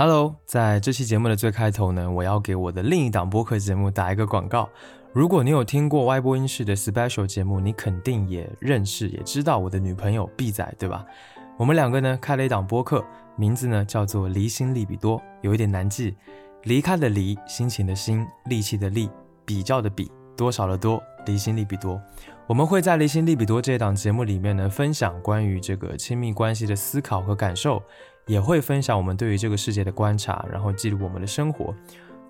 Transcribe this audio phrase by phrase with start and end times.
[0.00, 4.68] Hello，在这期节目的最开头呢，我要给我的另一档播客节目打一个广告。
[5.12, 11.04] 如果你有听过歪播音室的 Special 节目，你肯定也认识，也知道我的女朋友 B 仔，对吧？
[11.56, 16.14] 我们两个呢开了一档播客，名字呢叫做《离心利比多》，有一点难记，
[16.62, 19.10] 离开的离，心情的心，力气的力，
[19.44, 22.00] 比较的比，多少的多，离心利比多。
[22.46, 27.82] 我们会在《离心利比多》这档节目里面呢，分享关于这个亲密关系的思考和感受。
[28.28, 31.74] 也会分享我们对于这个世界的观察，然后记录我们的生活。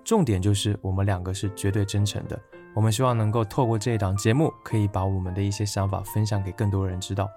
[0.03, 2.39] 重点就是我们两个是绝对真诚的。
[2.73, 7.29] 我们希望能够透过这一档节目，可以把我们的一些想法分享给更多人知道。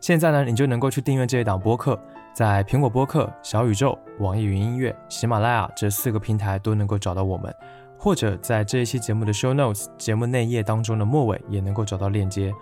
[0.00, 2.00] 现在呢，你就能够去订阅这一档播客，
[2.32, 7.52] 在苹果播客、小宇宙、网易云音乐、喜马拉雅这四个平台都能够找到我们，
[7.98, 12.54] 或者在这一期节目的 show notes 节目内页当中的末尾也能够找到链接。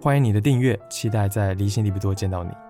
[0.00, 2.69] 欢迎你的订阅，期待在离心力不多见到你。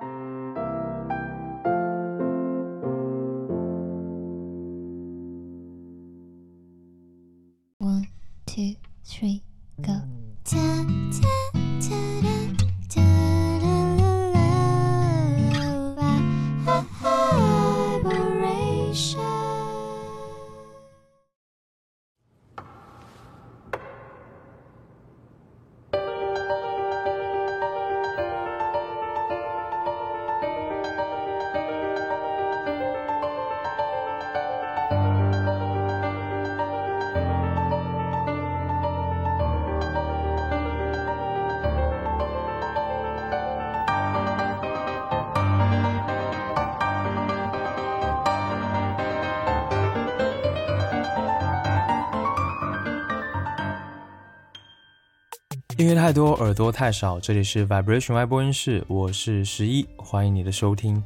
[56.11, 57.21] 太多，耳朵太少。
[57.21, 61.01] 这里是 Vibration 外播音室，我是十一，欢迎你的收听。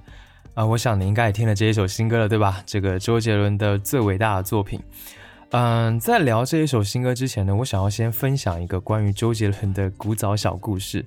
[0.54, 2.62] 啊，我想你应该也听了这一首新歌了，对吧？
[2.64, 4.80] 这个周杰伦的最伟大的作品。
[5.50, 11.04] 嗯，在聊这一首新歌之前呢，我想要先分享一个关于周杰伦的古早小故事。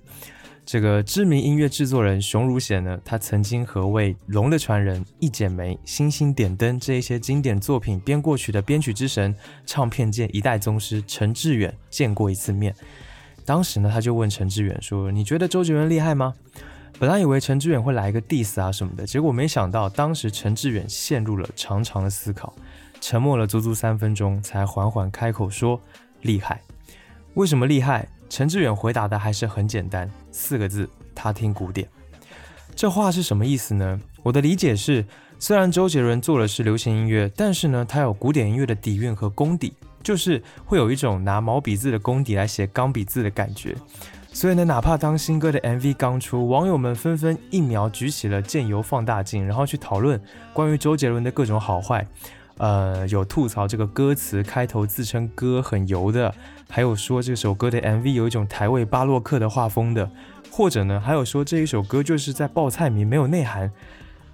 [0.63, 12.75] 这个知名音乐制作人熊汝贤呢，他曾经和为《龙的传人》《一剪梅》《星星点灯》这一些经典作品编过曲的编曲之神、唱片界一代宗师陈志远见过一次面。
[13.47, 16.33] 当时呢，他就问陈志远说：“你觉得周杰伦厉害吗？”
[16.99, 22.53] 本来以为陈志远会来一个 diss 啊什么的，结果没想到，当时陈志远陷入了长长的思考，
[22.99, 25.79] 沉默了足足三分钟，才缓缓开口说
[26.23, 26.61] ：“厉害。”
[27.35, 28.09] 为什么厉害？
[28.27, 31.87] 陈志远回答的还是很简单，四个字：他听古典。
[32.75, 33.97] 这话是什么意思呢？
[34.23, 35.05] 我的理解是，
[35.39, 39.71] 虽然周杰伦做的是流行音乐，但是呢，他有古典音乐的底蕴和功底。
[40.03, 43.75] 就是会有一种拿毛笔字的功底来写钢笔字的感觉，
[44.31, 50.21] 所以呢，哪怕当新歌的 MV 刚出，网友们纷纷一秒举起了键油放大镜，然后去讨论
[50.53, 52.07] 关于周杰伦的各种好坏。
[52.59, 56.33] 呃，有吐槽这个歌词开头自称歌很油的，
[56.69, 60.09] 还有说这首歌的 MV 有一种台味巴洛克的画风的，
[60.49, 63.71] 或者呢，还有说这一首歌就是在报菜名，没有内涵。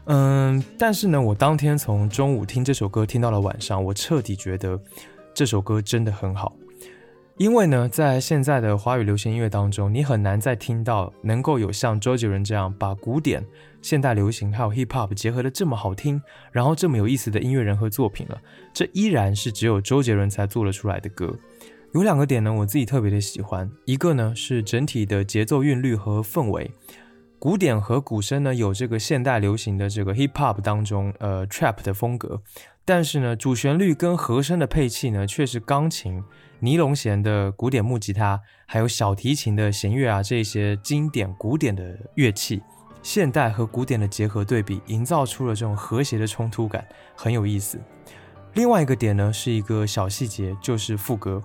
[0.06, 4.80] 嗯，但是呢，我当天从中午听这首歌听到了晚上，我彻底觉得。
[5.34, 6.56] 这首歌真的很好，
[7.38, 13.44] 因为呢，在现在的华语流行音乐当中，你很难再听到能够有像周杰伦这样把古典、
[13.82, 18.40] 现代流行还有 hip hop 结合的这么好听，然后这么有意思的音乐人和作品了。
[18.72, 21.36] 这依然是只有周杰伦才做得出来的歌。
[21.94, 26.72] 有两个点呢，我自己特别的喜欢，一个呢是整体的节奏韵律和氛围，
[27.40, 32.40] 古典和鼓声呢有这个现代流行的这个 hip hop 当中呃 trap 的风格。
[32.86, 36.22] 但是呢，主旋律跟和声的配器呢，却是钢琴、
[36.60, 42.62] 尼龙弦的古典木吉他，还有小提琴的弦乐啊，这些经典古典的乐器，
[43.02, 46.86] 现代和古典的结合对比，营造出了这种和谐的冲突感，
[47.16, 47.80] 很有意思。
[48.54, 51.42] 另外一个点呢，是一个小细节，就是副歌。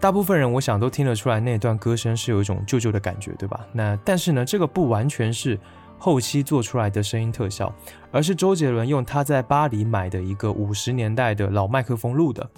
[0.00, 3.66] 大部分人我想都听得出来，那段歌声是有一种旧旧的感觉，对吧？
[3.74, 5.58] 那但是呢，这个不完全是。
[6.00, 7.70] 后期做出来的声音特效，
[8.10, 12.48] 而是周杰伦用他在巴黎买的一个五十年代的老麦克风录的。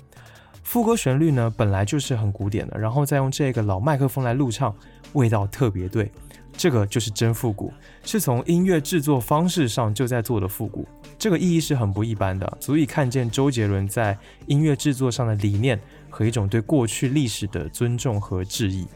[0.62, 4.72] 副歌旋律呢本来就是很古典的，然后再用这个老麦克风来录唱，
[5.14, 6.10] 味道特别对。
[6.54, 7.72] 这个就是真复古，
[8.04, 10.86] 是从音乐制作方式上就在做的复古。
[11.18, 14.16] 这个意义是很不一般的，足以看见周杰伦在
[14.46, 15.80] 音乐制作上的理念
[16.10, 18.86] 和一种对过去历史的尊重和致意。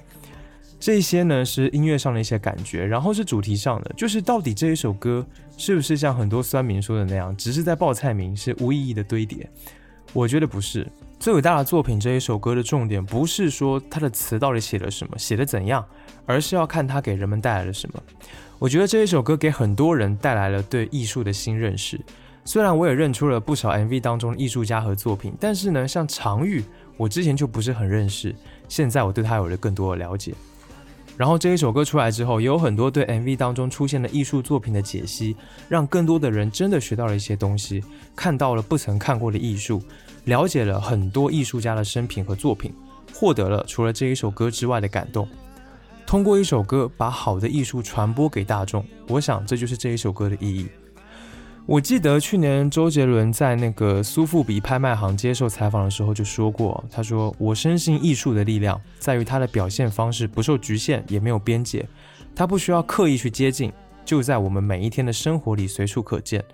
[0.86, 9.50] 这些呢是音乐上的一些感觉，然后是主题上的，就是到底这一首歌是不是像很多酸民说的那样，只是在报菜名，是无意义的堆叠？
[10.12, 10.86] 我觉得不是。
[11.18, 15.84] 最伟大的作品这一首歌的重点不是说它的词到底写了什么，写的怎样，
[16.24, 18.00] 而是要看它给人们带来了什么。
[18.60, 22.00] 我觉得这一首歌给很多人带来了对艺术的新认识。
[22.44, 26.62] 虽然我也认出了不少 MV 当中的艺术家和作品，但是呢，像常玉，
[26.96, 28.32] 我之前就不是很认识，
[28.68, 30.32] 现在我对他有了更多的了解。
[31.16, 35.34] 然后这一首歌出来之后，也有很多对 MV 当中出现的艺术作品的解析，
[35.68, 37.82] 让更多的人真的学到了一些东西，
[38.14, 39.82] 看到了不曾看过的艺术，
[40.24, 42.72] 了解了很多艺术家的生平和作品，
[43.14, 45.26] 获得了除了这一首歌之外的感动。
[46.06, 50.68] 通过一首歌把好的艺术传播给大众，我想这就是这一首歌的意义。
[51.66, 61.84] 我记得去年周杰伦在那个苏富比拍卖行接受采访的时候就说过，他说：“我深信艺术的力量在于它的表现方式不受局限，也没有边界，
[62.36, 63.72] 它不需要刻意去接近，
[64.04, 66.44] 就在我们每一天的生活里随处可见。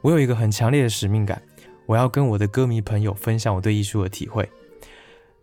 [0.00, 1.42] 我有一个很强烈的使命感，
[1.84, 4.48] 我要跟我的歌迷朋友分享我对艺术的体会。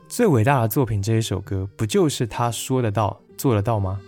[0.07, 3.99] 最伟大的作品这一首歌，不就是他说得到做得到吗？”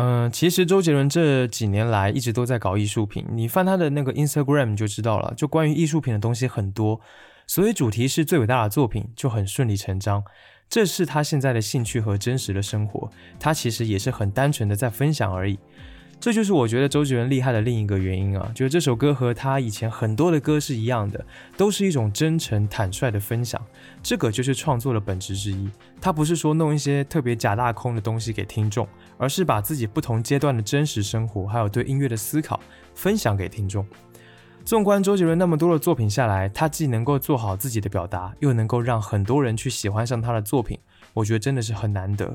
[0.00, 7.00] 嗯，其实周杰伦这几年来一直都在搞艺术品，你翻他的那个 Instagram 就知道了，就关于艺术品的东西很多，
[7.48, 10.22] 所以主题是最伟大的作品就很顺理成章。
[10.70, 13.10] 这是他现在的兴趣和真实的生活，
[13.40, 15.58] 他其实也是很单纯的在分享而已。
[16.20, 21.24] 这就是我觉得周杰伦厉害的另一个原因啊，就是这首歌和他以前很多的歌是一样的，
[21.56, 23.60] 都是一种真诚坦率的分享，
[24.02, 25.70] 这个就是创作的本质之一。
[26.00, 28.86] 他不是说弄一些特别假大空的东西给听众，
[29.18, 32.58] 而是把自己不同阶段的真实生活，还有对音乐的思考
[32.94, 33.86] 分享给听众。
[34.64, 40.78] 纵观周杰伦那么多的作品下来，他既能够做好自己的表达，又能够让很多人去喜欢上他的作品，
[41.12, 42.32] 我觉得真的是很难得。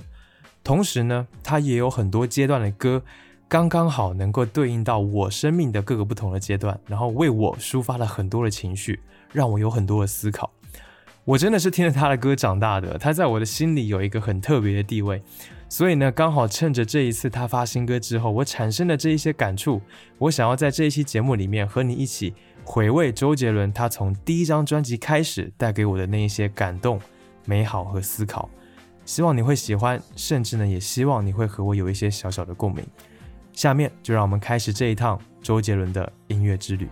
[0.63, 3.01] 同时呢，他也有很多阶段的歌。
[3.49, 8.99] 刚刚好能够对应到我生命的各个不同的阶段，然后为我抒发了很多的情绪，
[9.31, 10.49] 让我有很多的思考。
[11.23, 15.21] 我真的是听着他的歌长大的，他在我的心里有一个很特别的地位。
[15.73, 19.81] 所以呢，刚好趁着这一次他发新歌之后，我产生的这一些感触，
[20.19, 27.01] 我想要在这一期节目里面和你一起回味周杰伦他从第一张专辑开始带给我的那一些感动、
[27.45, 28.47] 美好和思考。
[29.03, 32.85] 希望你会喜欢，甚至呢，也希望你会和我有一些小小的共鸣。
[33.51, 36.87] 下面就让我们开始这一趟周杰伦的音乐之旅。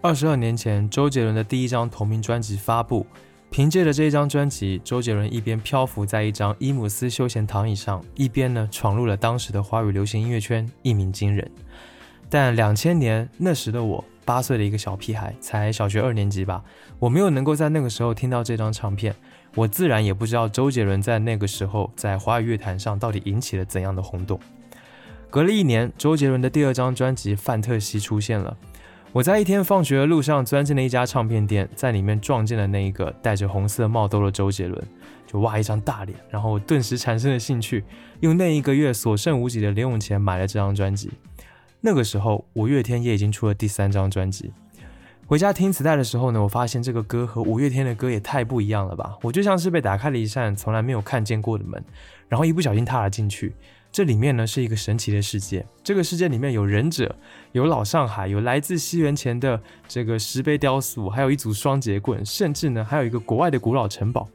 [0.00, 3.06] 二十二年前，周杰伦的第一张同名专辑发布。
[3.48, 11.50] 凭借着这一张专辑，周杰伦一边漂浮在一张伊姆斯休闲躺椅上，一边呢闯入了当时的华语流行音乐圈，一鸣惊人。
[12.28, 16.62] 但两千年那时的我，八岁的一个小屁孩，才小学二年级吧，
[16.98, 19.14] 我没有能够在那个时候听到这张唱片。
[19.54, 24.38] 我自然也不知道周杰伦在那个时候在华语乐坛上到底引起了怎样的轰动。
[25.30, 28.54] 隔了一年，周杰伦的第二张专辑《范特西》出现了。
[29.16, 34.86] 我在一天放学的路上钻进了一家唱片店，在里面撞见了那一个戴着红色帽兜的周杰伦，
[35.26, 37.82] 就哇一张大脸，然后顿时产生了兴趣，
[38.20, 41.10] 用那一个月所剩无几的零用钱买了这张专辑。
[41.80, 44.52] 那个时候，五月天也已经出了第三张专辑。
[45.26, 49.16] 回家听磁带的时候呢，我发现这个歌和五月天的歌也太不一样了吧！
[49.22, 51.82] 我就像是被打开了一扇从来没有看见过的门，
[52.28, 53.54] 然后一不小心踏了进去。
[53.96, 57.16] 这里面呢是一个神奇的世界，这个世界里面有忍者，
[57.52, 59.58] 有老上海，有来自西元前的
[59.88, 64.28] 这个石碑雕塑，还有一组双节棍，甚至呢还有一个国外的古老城堡。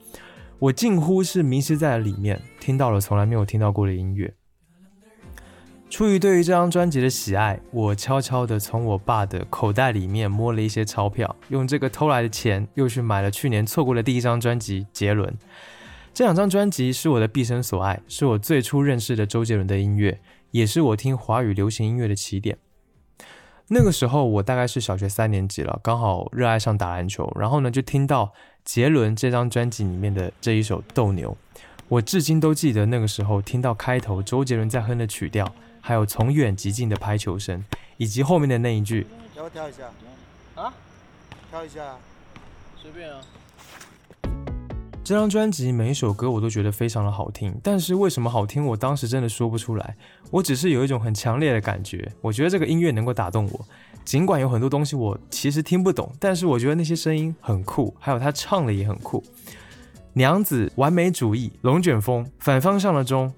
[0.57, 4.33] 我近乎是迷失在里面，听到了从来没有听到过的音乐。
[5.91, 15.29] 出于对于这张专辑的喜爱，我悄悄地从我爸的口袋里面摸了一些钞票，用这个偷来的钱又去买了去年错过的第一张专辑《杰伦》。
[16.13, 20.19] 这两张专辑是我的毕生所爱，是我最初认识的周杰伦的音乐，
[20.51, 22.57] 也是我听华语流行音乐的起点。
[23.69, 28.33] 那个时候我大概是小学三年级了，刚好热爱上打篮球，然后呢就听到
[28.65, 31.37] 杰伦这张专辑里面的这一首《斗牛》，
[31.87, 35.53] 我至今都记得那个时候听到开头周杰伦在哼的曲调。
[35.83, 37.65] 还有从远及近的拍球声，
[37.97, 39.89] 以及后面的那一句，要不要跳一下？
[40.53, 40.71] 啊？
[41.49, 41.95] 跳一下？
[42.79, 43.19] 随便啊。
[45.03, 49.95] 这张专辑每一首歌我都觉得非常的好听，但是为什么好听，我当时真的说不出来。
[50.29, 53.65] 我只是有一种很强烈的感觉，我觉得这个音乐能够打动我。
[54.05, 59.23] 尽管有很多东西我其实听不懂，但是我觉得那些声音很酷，还有他唱的也很酷。
[60.13, 63.33] 娘子、完美主义、龙卷风、反方向的钟。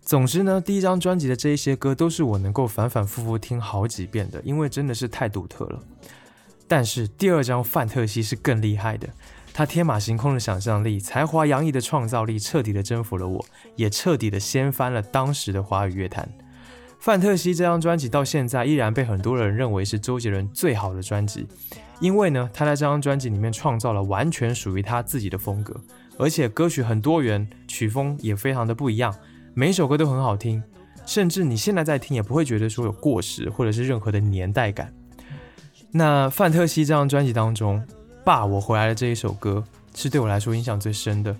[0.00, 5.82] 总之呢，第一张专辑的这一些歌都是我能够反反复复听好几遍的，因为真的是太独特了。
[6.68, 9.08] 但是第二张《范特西》是更厉害的，
[9.56, 13.46] 他天马行空的想象力、才华洋溢的创造力，彻底的征服了我，
[13.76, 16.28] 也彻底的掀翻了当时的华语乐坛。
[16.98, 21.46] 《范特西》这张专辑到现在依然被很多人认为是周杰伦最好的专辑，
[22.00, 25.80] 因为呢，他在这张专辑里面创造了完全属于他自己的风格，
[26.18, 29.14] 而且歌曲很多元，曲风也非常的不一样，
[29.54, 30.60] 每首歌都很好听，
[31.06, 34.92] 甚至你现在在听也不会觉得说有过时或者是任何的年代感。
[35.92, 37.78] 那范特西这张专辑当中，
[38.24, 39.62] 《爸，我回来了》这一首歌
[39.94, 41.36] 是对我来说影响最深的，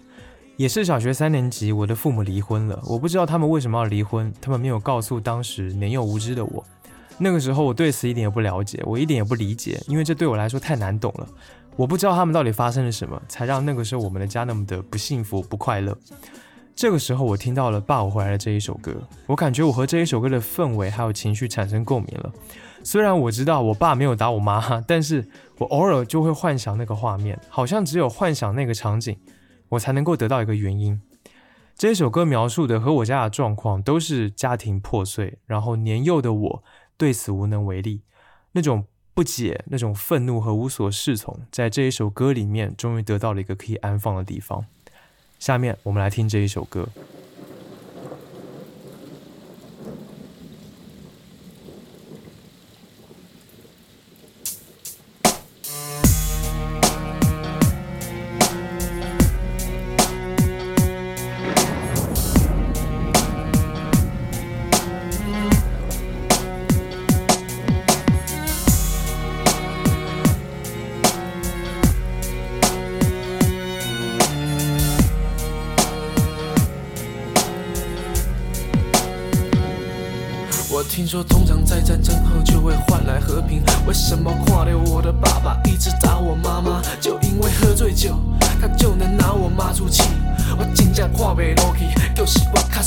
[0.59, 6.63] 也是小学三年级，我的父母离婚了，我不知道他们为什么要离婚，他们没有告诉当时年幼无知的我。
[7.17, 11.27] 那个时候我对此一点也不了解，我一点也不理解，因为这对我来说太难懂了。
[11.75, 15.97] 我不知道他们到底发生了什么，才让那个时候我们的家那么的不幸福、不快乐。
[16.77, 18.93] 这个时候我听到了《爸，我回来了》这一首歌，
[19.27, 22.31] 我感觉我和这一首歌的氛围还有情绪产生共鸣了。
[22.83, 25.27] 虽然我知道我爸没有打我妈，但是
[25.59, 29.19] 我偶尔就会幻想那个画面，好像只有幻想那个场景，
[29.71, 31.01] 我才能够得到一个原因。
[31.77, 36.65] 这一首歌描述的和我家的状况都是家庭破碎，然后年幼的我。
[36.97, 38.03] 对此无能为力，
[38.53, 38.85] 那种
[39.15, 44.65] 不解、那种愤怒和无所适从，在这一首歌里面，终于得到了一个可以安放的地方。
[45.41, 46.89] 下面我们来听这一首歌。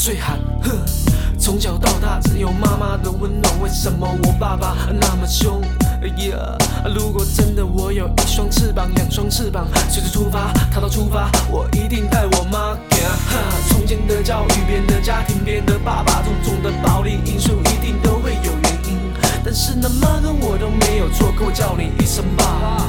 [0.08, 0.40] 我较细汉。
[0.64, 0.72] 哼，
[1.38, 5.62] 从小到大只有妈妈的温暖，为什么我爸爸那么凶？
[6.02, 6.58] 哎呀，
[6.96, 13.06] 如果真的我有一双翅膀，两双翅膀，随时出发，逃到出发，我一定带我妈行。
[13.68, 18.98] 从前的教育，别人的家庭，别人的爸爸，种种的暴力因素，一定都会有原因。
[19.44, 22.88] 但是那妈跟我都没有错，可我叫你一声爸。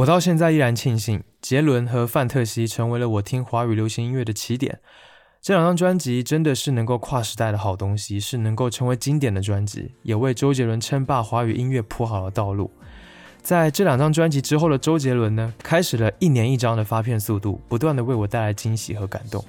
[0.00, 4.78] 我到现在依然庆幸，杰伦和范特西成为了我听华语流行音乐的起点。
[5.42, 12.70] 这两张专辑真的是能够跨时代的好东西，是能够成为经典的专辑，也为周杰伦称霸华语音乐铺好了道路。
[13.42, 19.44] 在这两张专辑之后的周杰伦呢，开始了一年一张的发片速度，不断的为我带来惊喜和感动。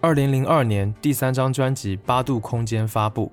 [0.00, 3.30] 二零零二年第三张专辑《八度空间》发布，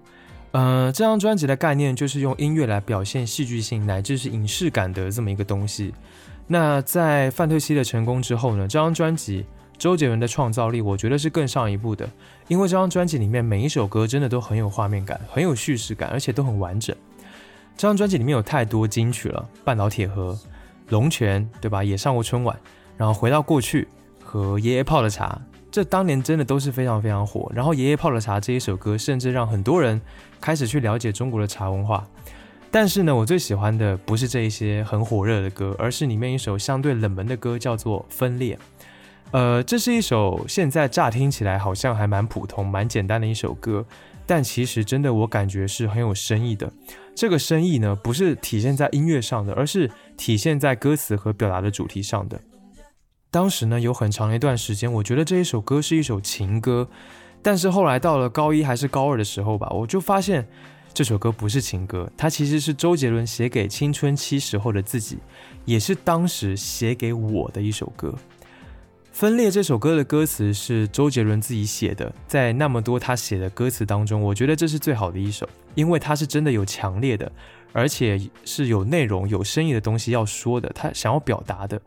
[0.51, 5.93] 呃，这张专辑的概念就是用音乐来表现戏剧性乃至是影视感的这么一个东西。
[6.47, 8.67] 那在范特西的成功之后呢？
[8.67, 9.45] 这张专辑
[9.77, 12.09] 周杰伦的创造力，我觉得是更上一步的，
[12.47, 16.95] 因为这张专辑里面每一首歌真的都很有画面感，很有叙事感，而且都很完整。
[17.77, 20.31] 这张专辑里面有太多金曲了，《半岛铁盒》、
[20.89, 21.83] 《龙泉》，对吧？
[21.83, 22.59] 也上过春晚，
[22.97, 23.87] 然后回到过去
[24.23, 25.39] 和爷爷泡的茶，
[25.71, 27.51] 这当年真的都是非常非常火。
[27.53, 29.99] 然后爷爷泡的茶这一首歌，甚至让很多人
[30.41, 32.07] 开始去了解中国的茶文化。
[32.71, 38.55] 但是呢，我最喜欢的不是这一些很火热的歌，而是里面一首相对冷门的歌，叫做《分裂》。
[39.31, 43.85] 呃，这是一首现在乍听起来好像还蛮普通、蛮简单的一首歌，
[44.25, 46.71] 但其实真的我感觉是很有深意的。
[47.15, 52.39] 这个深意呢，不是体现在音乐上的，而是体现在歌词和表达的主题上的。
[53.31, 56.87] 当时呢，有很长一段时间，我觉得这一首歌是一首情歌，
[57.41, 60.47] 但是后来到了高一还是高二的时候吧，我就发现。
[60.91, 65.19] 这首歌不是情歌，它其实是周杰伦写给青春期时候的自己，
[65.63, 68.13] 也是当时写给我的一首歌。
[69.11, 77.31] 分裂这首歌的歌词是周杰伦自己写的，在那么多他写的歌词当中，我觉得这是最好的一首，因为他是真的有强烈的，
[77.71, 81.79] 而且是有内容、有深意的东西要说的，他想要表达的。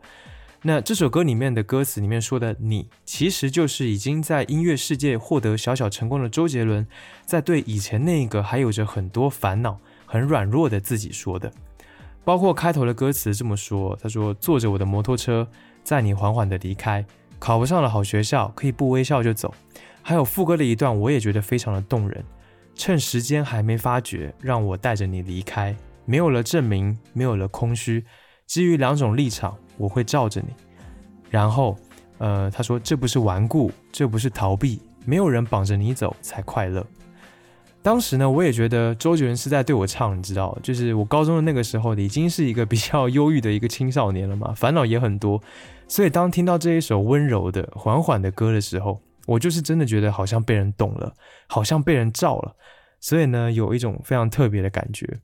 [0.65, 6.87] 那这首歌里面的歌词里面说的“你”，其实就是已经在音乐世界获得小小成功的周杰伦，
[7.25, 11.51] 在对以前那个还有着很多烦恼、很软弱的自己说的。
[12.23, 15.45] 包括开头的歌词这么说：“他说坐着我的摩托车，
[15.83, 17.05] 载你缓缓的离开，
[17.39, 19.53] 考不上了好学校，可以不微笑就走。”
[20.01, 22.23] 还有副歌的一段，我也觉得非常的动人
[22.73, 28.05] ：“趁时间还没发觉，让我带着你离开，没有了证明，没有了空虚。”
[28.45, 30.47] 基于两种立场，我会罩着你。
[31.29, 31.75] 然后，
[32.17, 36.85] 呃，他说这不是顽固，这不是逃避，没有人绑着你走才快乐。
[37.81, 45.41] 当时呢，我也觉得周杰伦是在对我唱，你知道，就是我高中的那个时候，已经是一个比较忧郁的一个青少年了嘛，烦恼也很多。
[45.87, 51.13] 所以当听到这一首温柔的、缓缓的歌的时候，我就是真的觉得好像被人懂了，
[51.47, 52.55] 好像被人罩了。
[53.01, 55.19] 所以呢，有一种非常特别的感觉。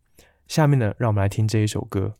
[0.50, 2.16] 下面呢，让我们来听这一首歌。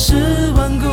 [0.00, 0.14] 是
[0.56, 0.86] 顽固，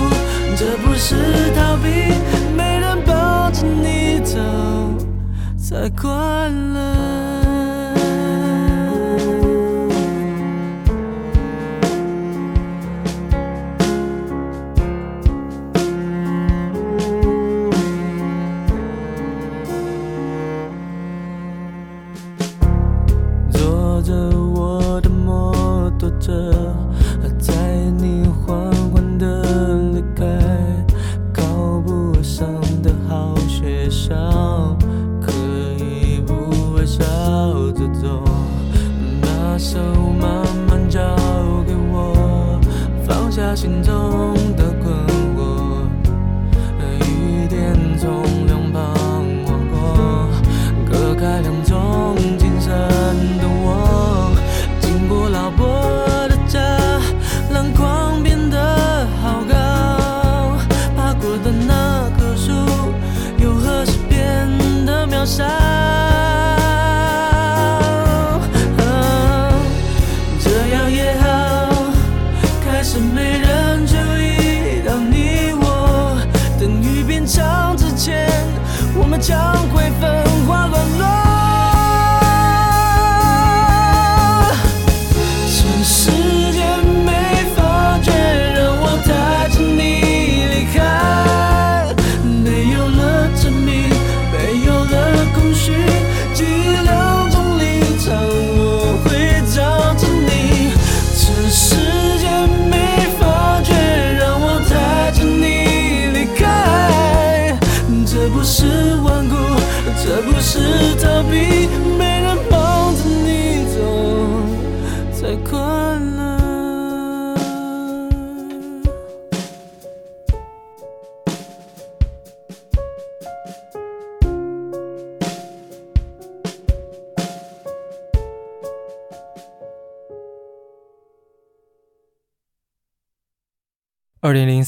[0.58, 1.16] 这不是
[1.56, 2.12] 逃避，
[2.58, 4.40] 没人抱着你走，
[5.60, 6.10] 才快
[6.50, 6.95] 乐。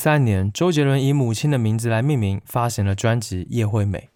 [0.08, 4.10] 三年，周杰伦以母亲的名字来命名，发行了专辑《叶惠美》。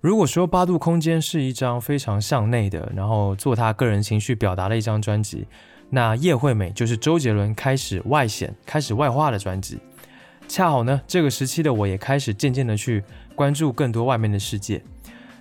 [0.00, 5.46] 如果说八度空间是一张非常向内的，然后做他个人情绪表达的一张专辑，
[5.90, 9.78] 那《叶惠美》就是周杰伦开始外显、开始外化的专辑。
[10.48, 14.82] 恰好呢，这个时期的我也开始渐渐的去关注更多外面的世界。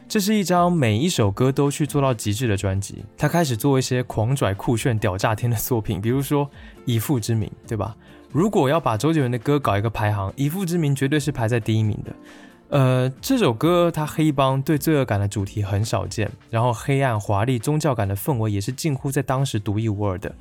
[0.10, 3.06] 这是一张每一首歌都去做到极致的专辑。
[3.18, 6.46] 他开始做一些狂拽酷炫、屌炸天的作品，比如说
[6.84, 7.96] 《以父之名》，对吧？
[8.36, 12.14] 如果要把周杰伦的歌搞一个排行，《以父之名》绝对是排在第一名的。
[12.68, 20.36] 呃，这首歌它黑帮对罪恶感的主题很少见，然后黑暗、华丽、宗教感的氛围也是近乎在当时独一无二的。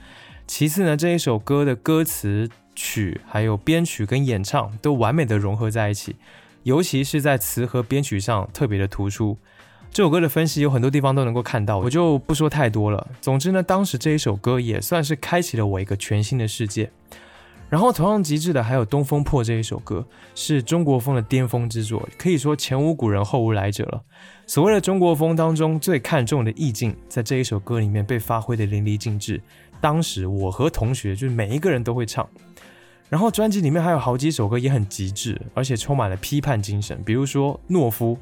[0.45, 6.17] 其次呢，这一首歌的歌词、曲还有编曲跟演唱都完美的融合在一起，
[6.65, 9.39] 尤其是在词和编曲上特别的突出。
[9.93, 13.07] 这首歌的分析有很多地方都能够看到，我就不说太多了。
[13.21, 16.91] 总之呢，当时这一首歌也算是开启了我一个全新的世界。
[17.75, 20.07] 然后同样极致的还有《东风破》这一首歌，
[20.37, 24.01] 是中国风的巅峰之作，可以说前无古人后无来者了。
[24.47, 29.43] 所谓的中国风当中最看重的意境，在这一首歌里面被发挥的淋漓尽致。
[29.81, 32.25] 当时我和同学就是每一个人都会唱。
[33.09, 38.17] 然后专辑里面还有好几首歌也很极致，而且充满了批判精神，比如说《懦夫》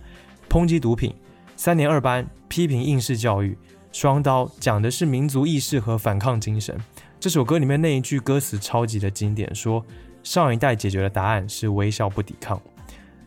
[0.51, 1.15] 抨击毒品，
[1.57, 3.59] 三年二班批评应试教育，
[3.93, 6.75] 双刀讲的是民族意识和反抗精神。
[7.23, 9.87] 这首歌里面那一句歌词超级的经典，说
[10.25, 12.61] 上一代解决的答案是微笑不抵抗。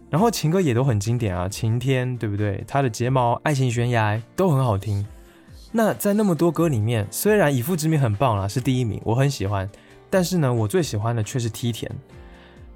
[0.10, 2.62] 然后情歌也都很经典啊，晴天对不对？
[2.68, 5.08] 他的睫毛、爱情悬崖都很好听。
[5.72, 9.70] 那在那么多歌里面，虽然以父之名很棒啦，是第一名，我很喜欢。
[10.10, 11.90] 但是呢，我最喜欢的却是梯田。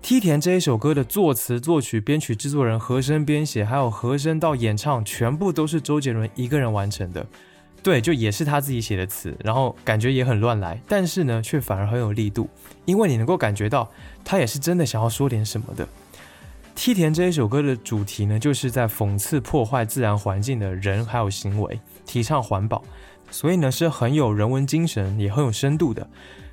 [0.01, 7.27] 梯田这一首歌的作词、作曲、编曲、制作人、和声编写，还有和声到演唱，全部都是周杰伦一个人完成的。
[7.81, 12.49] 对，就也是他自己写的词，然后感觉也很乱来，但是呢，却反而很有力度，
[12.85, 13.89] 因为你能够感觉到
[14.23, 15.87] 他也是真的想要说点什么的。
[16.75, 22.83] 梯田这一首歌的主题呢，就是在讽刺破坏自然环境的人还有行为，提倡环保，
[23.31, 26.07] 所以呢是很有人文精神，也很有深度的。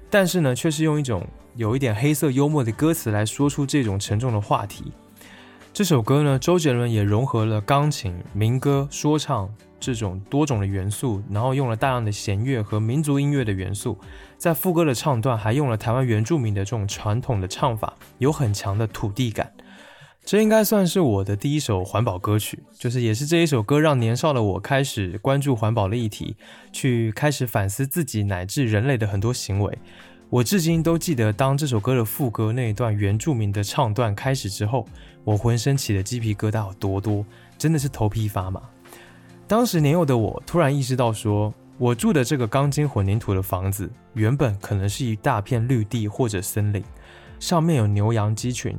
[0.09, 4.93] 但是呢，却是用一种有一点黑色幽默的歌词来说出这种沉重的话题。
[5.73, 13.99] 这首歌呢，周杰伦也融合了钢琴、民歌、说唱这种多种的元素，然后用了大量的弦乐和民族音乐的元素，
[14.37, 19.53] 在副歌的唱段还用了台湾原住民的这种传统的唱法，有很强的土地感。
[20.25, 26.37] 这应该算是我的第一首环保歌曲，就是也是这一首歌让年少的我开始关注环保的议题，
[26.73, 29.79] 去开始反思自己乃至人类的很多行为。
[30.29, 34.85] 我至今都记得，当这首歌的副歌那一段原住民的唱段开始之后，
[35.23, 37.25] 我浑身起的鸡皮疙瘩有多多，
[37.57, 38.61] 真的是头皮发麻。
[39.49, 46.83] 当时年幼的我突然意识到说，我住的这个钢筋混凝土的房子，原本可能是一大片绿地或者森林，
[47.39, 48.77] 上面有牛羊鸡群。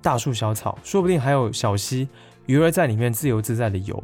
[0.00, 2.08] 大树小草，说不定还有小溪，
[2.46, 4.02] 鱼儿在里面自由自在的游。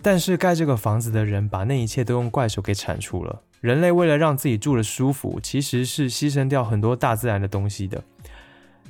[0.00, 3.42] 但是盖这个房子的人把那一切都用怪手给铲除了。
[3.60, 8.00] 人类为了让自己住的舒服，其实是牺牲掉很多大自然的东西的。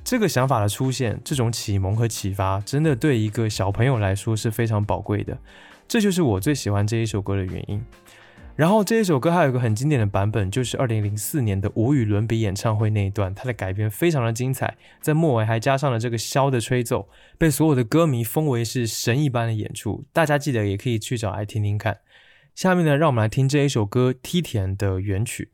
[0.04, 5.38] 这个想法的出现，这种启蒙和启发，真的对一个小朋友来说是非常宝贵的。
[5.90, 7.84] 这就是我最喜欢这一首歌的原因。
[8.54, 20.04] 然后这一首歌还有个很经典的版本，就是二零零四年的无与伦比演唱会那一段，它的改编非常的精彩，在末尾还加上了这个箫的吹奏，被所有的歌迷封为是神一般的演出。
[20.12, 21.98] 大家记得也可以去找来听听看。
[22.54, 25.50] 下面呢，让我们来听这一首歌《梯田》的原曲。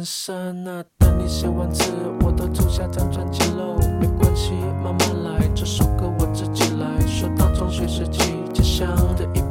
[0.00, 3.76] 问山啊等你写完词，我都住下张专辑喽。
[4.00, 7.06] 没关系，慢慢来，这首歌我自己来。
[7.06, 9.42] 说到中学时期，家乡的一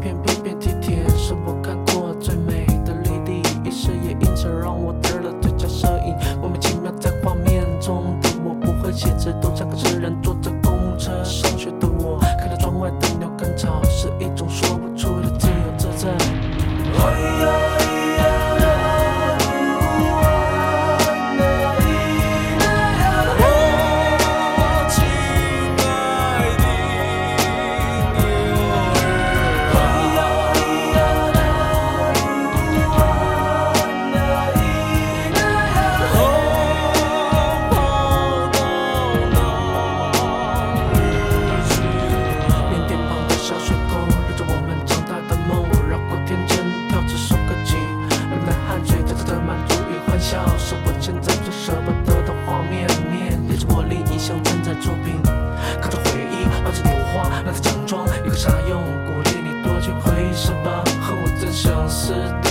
[62.07, 62.48] 真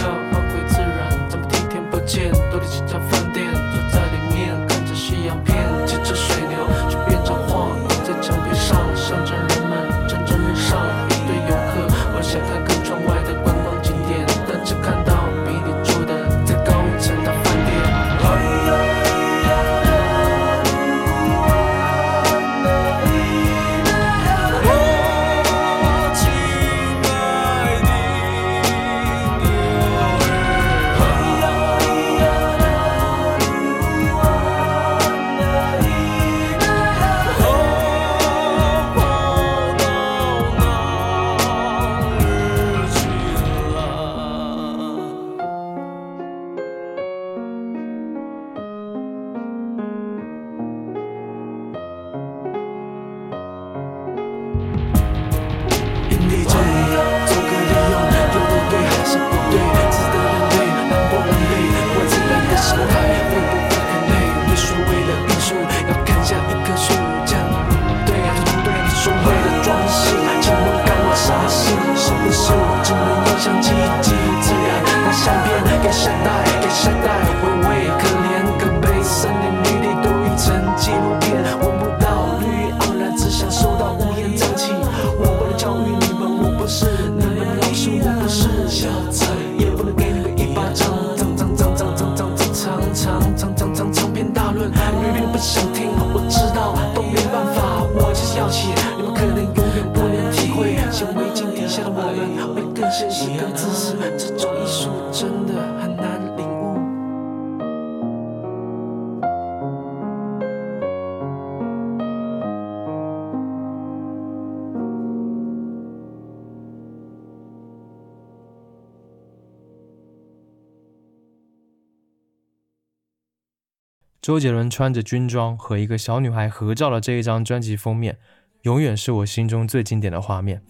[124.29, 128.19] 周杰伦穿着军装和一个小女孩合照的这一张专辑封面，
[128.61, 130.61] 永远是我心中最经典的画面。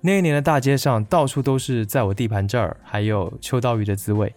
[0.00, 4.34] 那一年的大街上，到处都是在我地盘这儿，还有秋刀鱼的滋味。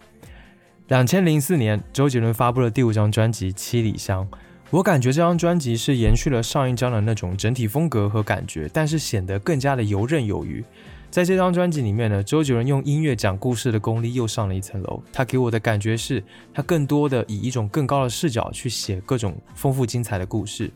[0.88, 4.28] 两千零四年，周杰伦发布了第五张专辑《七里香》，
[4.68, 10.62] 我感觉这张专辑是延续了上一张的那种整体风格和感觉，但是显得更加的游刃有余。
[11.10, 15.02] 在这张专辑里面呢，周杰伦用音乐讲故事的功力又上了一层楼。
[15.10, 20.70] 他给我的感觉是，他更多的以一种更高的视角去写各种丰富精彩的故事。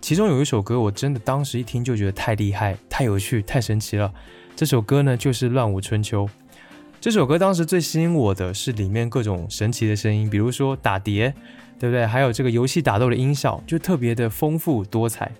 [0.00, 4.12] 其中有一首歌，我真的当时一听就觉得太厉害、太有趣、太神奇了。
[4.54, 6.24] 这首歌呢，就是《乱舞春秋》。
[7.00, 11.34] 这首歌当时最吸引我的是里面各种神奇的声音，比如说打碟，
[11.78, 12.06] 对不对？
[12.06, 15.32] 还有这个游戏打斗的音效，就特别的丰富多彩。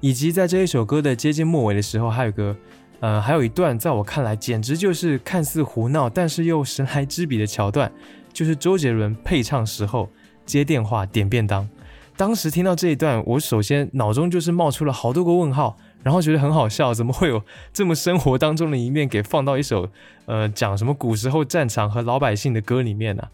[0.00, 2.56] 以及在这一首歌的接近末尾的时候，还有个，
[3.00, 7.90] 呃，还有一段在我看来简直就是看似胡闹，但是又神来之笔的桥段，
[8.32, 10.08] 就是周杰伦配唱时候
[10.46, 11.68] 接电话点便当。
[12.16, 19.88] 当时听到这一段，我首先脑中就是冒出了好多个问号，然后觉得很好笑，怎么会有这么生活当中的一面给放到一首
[20.26, 23.28] 呃讲什么古时候战场和老百姓的歌里面呢？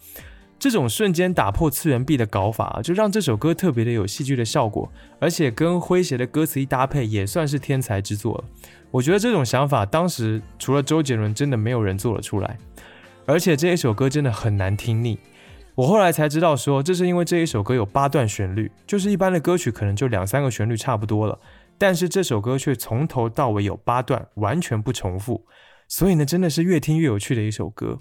[0.59, 8.44] 这种瞬间打破次元壁的搞法，就让这首歌特别的有戏剧的效果，而且跟诙谐的歌词一搭配，也算是天才之作了。
[8.97, 12.57] 我觉得这种想法当时除了周杰伦，真的没有人做了出来。
[13.27, 15.19] 而且这一首歌真的很难听腻。
[15.75, 21.39] 我后来才知道，说这是因为这一首歌有八段旋律，就是一般的歌曲可能就两三个旋律差不多了，
[21.77, 25.45] 但是这首歌却从头到尾有八段，完全不重复。
[25.87, 28.01] 所以呢，真的是越听越有趣的一首歌。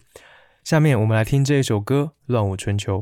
[0.63, 2.99] 下面我们来听这一首歌《乱舞春秋》。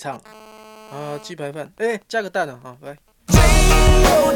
[0.00, 0.14] 唱。
[0.90, 2.96] 啊，鸡排饭，哎、加个蛋啊，来，
[3.28, 4.32] 有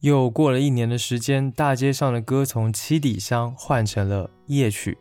[0.00, 4.96] 又过了一年的时间，大街上的歌从七里香换成了夜曲、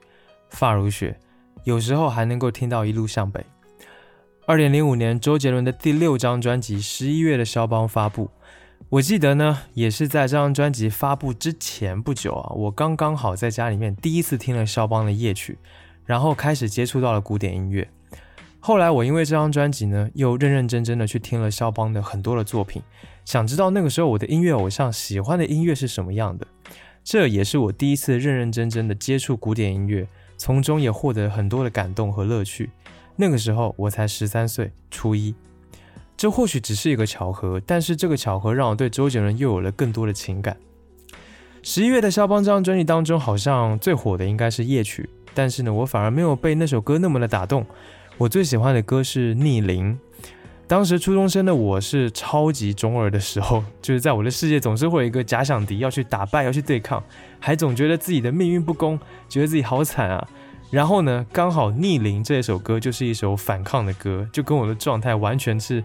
[0.49, 1.17] 发如雪，
[1.63, 3.45] 有时候还能够听到一路向北。
[4.45, 8.29] 二零零五年，周杰伦的第六张专辑《十一月的肖邦》发布。
[8.89, 15.57] 我记得呢，也是在这张专辑发布之前不久啊，我刚刚好在家里面第一次听了肖邦的夜曲，
[16.03, 17.89] 然后开始接触到了古典音乐。
[18.59, 22.81] 后来我因为这张专辑呢，又认认真真的去听了肖邦的很多的作品，
[23.29, 26.47] 想知道那个时候我的音乐偶像喜欢的音乐是什么样的。
[27.03, 32.71] 这也是我第一次认认真真的接触古典音乐，从中也获得很多的感动和乐趣。
[33.15, 35.35] 那个时候我才十三岁，初一。
[36.17, 40.57] 这或许只是一个巧合，但是这个巧合让我对周杰伦又有了更多的情感。
[41.61, 47.63] 十一月的肖邦这张专辑当中，好像最火的应该是夜曲，但是呢，我反而没有被那首歌那么的打动。
[48.17, 49.93] 我最喜欢的歌是《逆鳞》。
[50.69, 57.03] 当时初中生的我是超级中二的时候，就是在我的世界总是会有一个假想敌要去打败，要去对抗，
[57.39, 60.27] 还总觉得自己的命运不公，觉得自己好惨啊。
[60.69, 65.83] 然后呢，刚好《逆鳞》这首歌就是一首反抗的歌，就跟我的状态完全是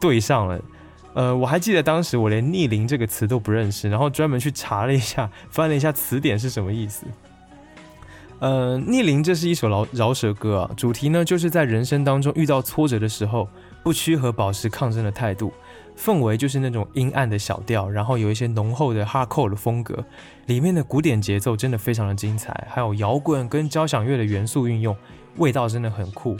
[0.00, 0.62] 对上了。
[1.14, 7.04] 呃，我还记得当时我连“逆鳞”这个词都不认识，然后专门去查了一下，翻了一下词典是什么意思。
[8.38, 13.48] 呃，《逆鳞》这是一首饶饶舌歌啊，主题呢就是在人生当中遇到挫折的时候，
[13.82, 15.52] 不屈和保持抗争的态度。
[15.94, 20.02] 氛围就是那种阴暗的小调，然后有一些浓厚的 hardcore 的风格，
[20.46, 24.96] 里面的古典节奏真的非常的精彩，还有摇滚跟交响乐的元素运用，
[25.36, 26.36] 味道真的很酷。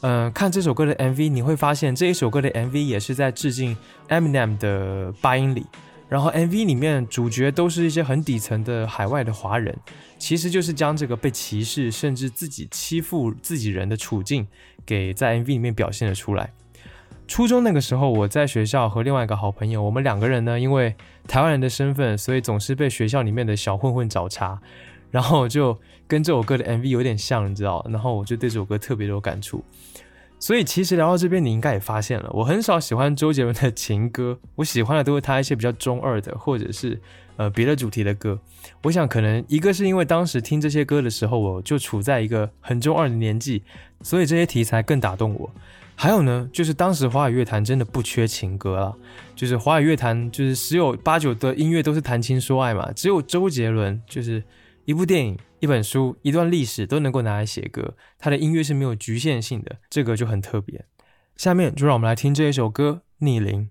[0.00, 3.76] 嗯，看这首歌的 MV，你会发现这一首歌的 MV 也是在致敬
[4.08, 5.64] Eminem 的八英里，
[6.08, 9.74] 然后 MV 里面主角都是一些很底层的海外的华人，
[10.18, 14.46] 其实就是将这个被歧视甚至自己欺负自己人的处境
[14.84, 16.52] 给在 MV 里面表现了出来。
[17.26, 20.94] 初中那个时候，我在学校和另外一个好朋友，我们两个人呢，因为
[21.26, 24.58] 台湾人的身份，所以总是被学校里面的小混混找茬，
[25.10, 27.84] 然后就跟这首歌的 MV 有点像，你知道？
[27.90, 29.64] 然后我就对这首歌特别有感触。
[30.38, 37.00] 所以其实聊到这边，你应该也发现了，我很少喜欢周杰伦的情歌，我喜欢的都是他一些比较中二的，或者是
[37.36, 38.38] 呃别的主题的歌。
[38.82, 43.62] 我想可能一个是因为当时听这些歌的时候，我就处在一个很中二的年纪，
[44.02, 45.50] 所以这些题材更打动我。
[45.98, 48.96] 还有呢，就是当时华语乐坛真的不缺情歌了，
[49.34, 54.44] 就是华语乐坛就是十有八九的音乐都是谈情说爱嘛，只有周杰伦就是
[54.84, 60.84] 一部电影、一本书、一段历史都能够拿来写歌，他的音乐是没有局限性的，这个就很特别。
[61.34, 63.70] 下面就让我们来听这一首歌《逆鳞》。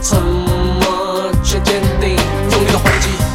[0.00, 2.16] 沉默却坚定，
[2.50, 3.27] 用力的黄击。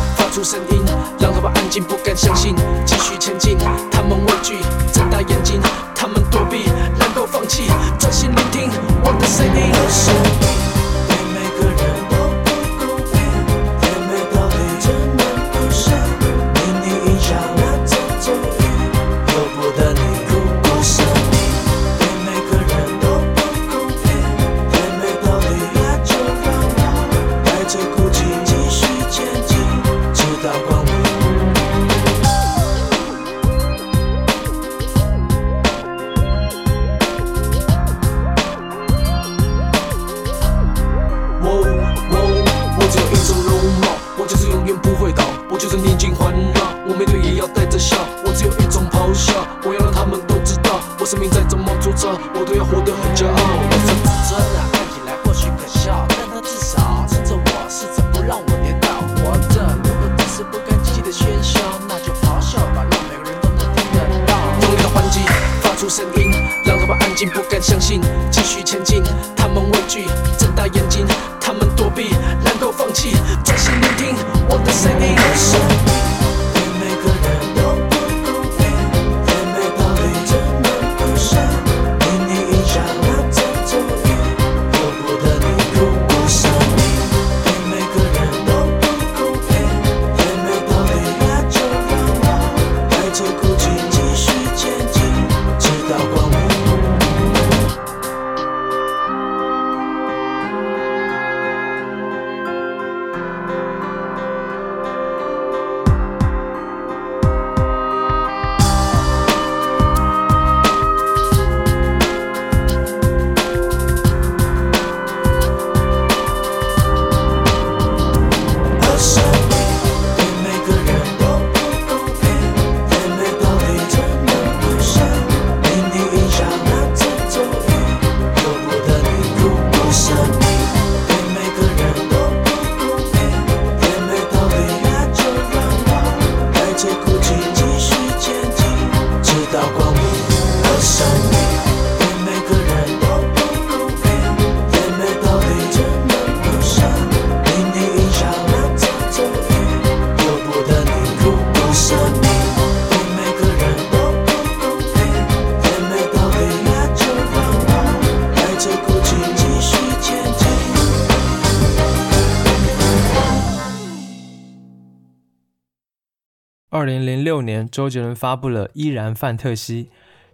[167.44, 169.86] 年，周杰伦发布了《依然范特西》。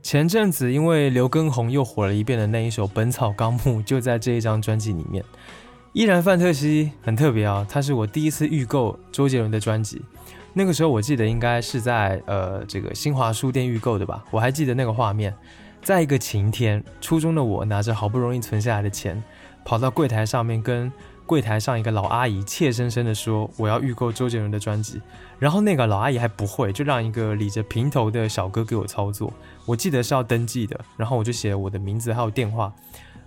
[0.02, 5.22] 前阵子因为刘畊宏又火了一遍的那一首《本草纲目》，就在这一张专辑里面。
[5.92, 10.02] 《依然范特西》很特别啊，它是我第一次预购周杰伦的专辑。
[10.54, 15.36] 那个时候我记得应该是在呃这个新华书店预购的吧，我还记得那个画面，
[15.82, 19.22] 在一个晴天，初中的我拿着好不容易存下来的钱，
[19.66, 20.92] 跑到柜台上面跟
[21.30, 25.00] 柜台上一个老阿姨怯生生的说我要预购周杰伦的专辑。
[25.38, 29.32] 然后那个老阿姨还不会，就让一个理着平头的小哥给我操作。
[29.68, 32.74] 我记得是要登记的，然后我就写我的名字还有电话，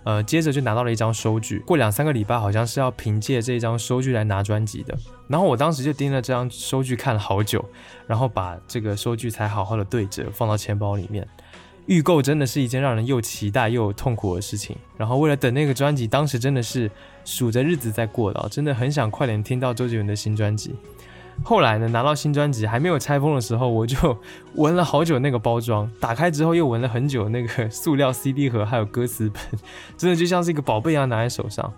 [0.03, 1.59] 呃，接着就拿到了一张收据。
[1.59, 4.93] 过两三个礼拜好像是要凭借这张收据来拿专辑的。
[5.29, 7.63] 然后我当时就盯着这张收据看了好久，
[8.05, 11.25] 然后把这个收据才好好的对折放到钱包里面。
[11.85, 14.75] 预购真的是一件让人又期待又痛苦的事情。
[14.97, 16.89] 然后为了等那个专辑，当时真的是
[17.25, 20.75] 数着日子在过的，真的很想快点听到周杰伦的新专辑。
[21.43, 24.15] 后来呢，拿到新专辑还没有拆封的时候，我就
[24.53, 29.41] 闻了好久那个包装，打开之后又闻了很久那个塑料 CD 盒，还有歌词本，
[29.97, 31.73] 真的就像是一个宝贝一样拿在手上。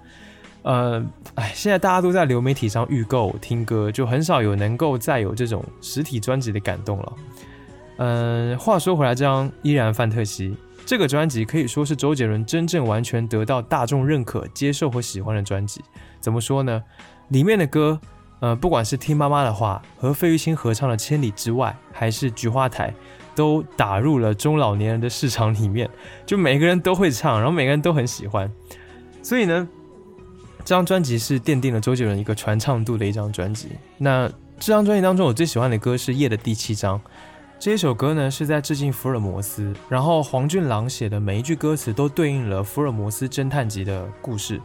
[0.63, 1.01] 呃，
[1.35, 7.13] 哎，现在大家都在流媒体上预购听歌，就很少有能够再有这种实体专辑的感动了。
[7.97, 10.49] 嗯，话说回来，这张《依然范特西》
[10.85, 15.81] 这个专辑可以说是周杰伦真正完全得到大众认可、接受和喜欢的专辑。
[16.19, 16.83] 怎么说呢？
[17.29, 17.99] 里面的歌。
[18.41, 22.89] 呃，不管是听妈妈的话和费玉清合唱的《千里之外》，还是《菊花台》，
[23.33, 25.89] 都打入了中老年人的市场里面，
[26.25, 28.51] 就每个人都会唱，然后每个人都很喜欢。
[29.23, 29.67] 所以呢，
[30.59, 33.69] 这张专辑是奠定了周杰伦一个传唱度的一张专辑。
[33.97, 34.29] 那
[34.59, 36.99] 这张专辑当中，我最喜欢的歌是《夜的第七章》。
[37.65, 44.61] 这一首歌呢是在致敬福尔摩斯，然后黄俊郎写的每一句歌词都对应了福尔摩斯侦探集的故事。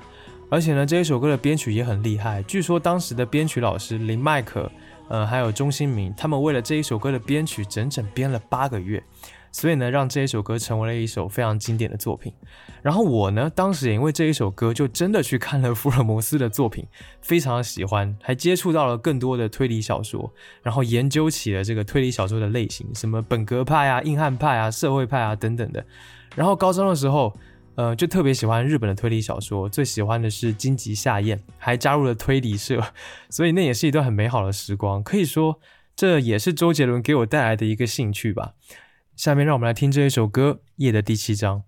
[0.50, 2.42] 而且呢，这一首歌的编曲也很厉害。
[2.42, 4.70] 据说当时的编曲老师林迈可，
[5.08, 9.02] 呃，还有钟兴民，他们为了这一首歌的编曲，整整编了八个月。
[9.52, 12.32] 所以呢，让这一首歌成为了一首非常经典的作品。
[12.82, 16.86] 然后我呢，当时也因为这一首歌，就真的去看了福尔摩斯的作品，
[17.20, 20.32] 非常喜欢，还接触到了更多的推理小说，
[20.62, 25.84] 然后研究起了这个推理小说的类型，什么本格派啊、硬汉派啊、社会派啊等等的。
[26.34, 27.32] 然后高中的时候。
[27.76, 32.82] 呃，就特别喜欢日本的推理小说，最喜欢的是金吉夏彦，还加入了推理社，
[33.30, 35.02] 所以那也是一段很美好的时光。
[35.02, 35.58] 可以说，
[35.96, 38.52] 这也是周杰伦给我带来的一个兴趣吧。
[39.20, 41.58] 下面让我们来听这一首歌《夜的第七章》。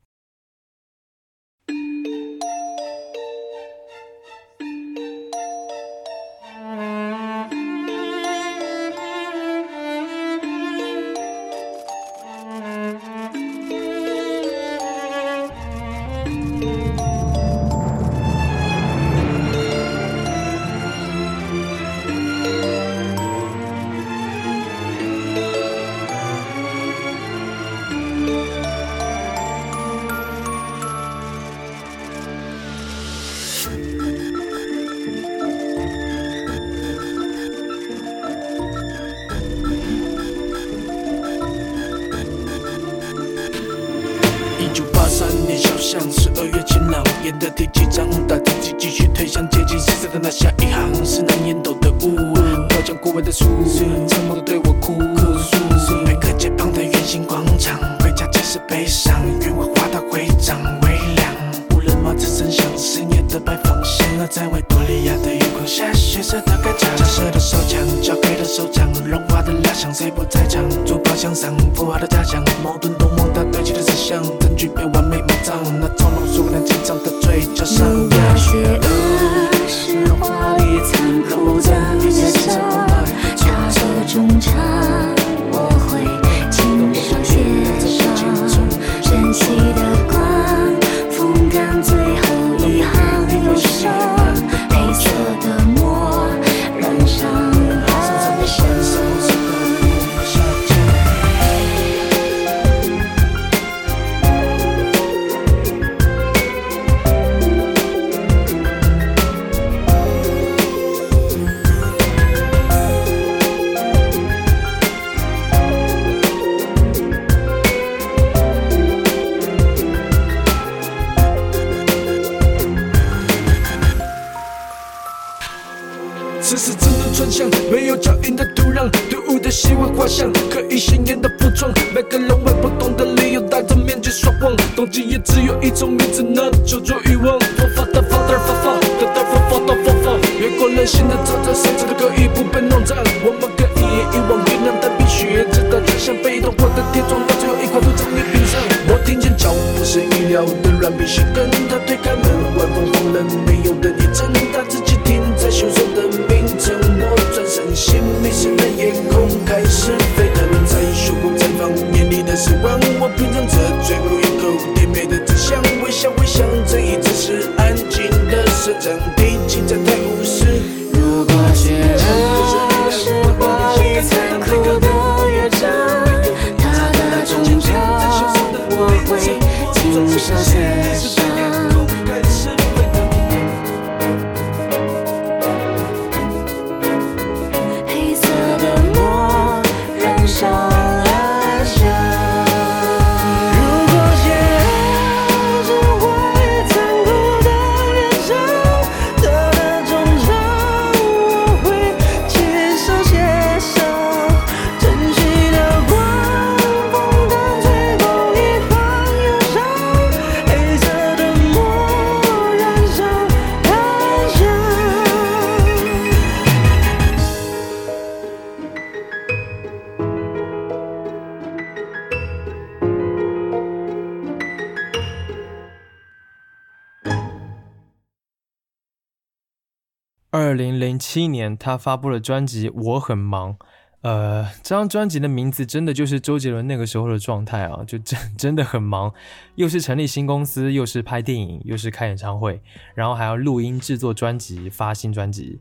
[231.12, 233.52] 七年，他发布了专辑《我很忙》。
[234.00, 239.12] 呃，这张专辑的名字真的就是周杰伦那个时候的状态啊，就真 真的很忙，
[239.56, 242.62] 又是成立新公司，又是拍电影，又是开演唱会，
[242.94, 245.60] 然后还要录音、制作专辑、发新专辑。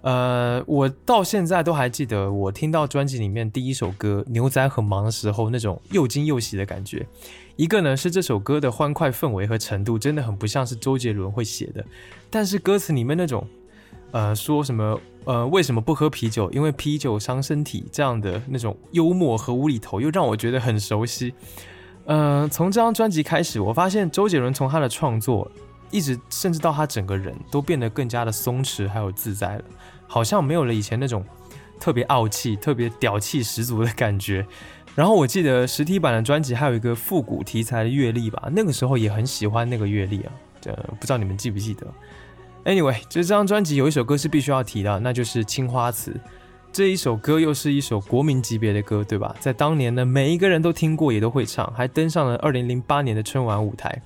[0.00, 7.06] 呃，我到现在都还记得，我听到专辑里面第一首歌《牛仔很忙》的时候，那种又惊又喜的感觉。
[7.56, 11.84] 一个呢是这首歌的欢快氛围和程度真的很不像是周杰伦会写的，
[12.30, 13.46] 但是歌词里面那种，
[14.12, 16.50] 呃，说什么呃为什么不喝啤酒？
[16.50, 21.34] 因为啤酒伤身体这样的那种幽默和无厘头，又让我觉得很熟悉。
[22.06, 25.50] 呃，从这张专辑开始，我发现周杰伦从他的创作，
[25.90, 29.64] 一直甚至到他整个人都变得更加的松弛还有自在了，
[30.06, 31.24] 好像没有了以前那种
[31.80, 34.46] 特别傲气、特别屌气十足的感觉。
[34.94, 41.86] 然后我记得实体版的专辑还有一个复古题材的乐历吧，那个时候也很喜欢那个乐历啊，这不知道你们记不记得
[42.66, 46.10] ？Anyway，这张专辑有一首歌是必须要提的，那就是《青花瓷》。
[46.72, 49.34] 这一首歌又是一首国民级别的歌，对吧？
[49.40, 54.02] 在当年呢，每一个人都听过，也都会唱，还登上了2008年的春晚舞台。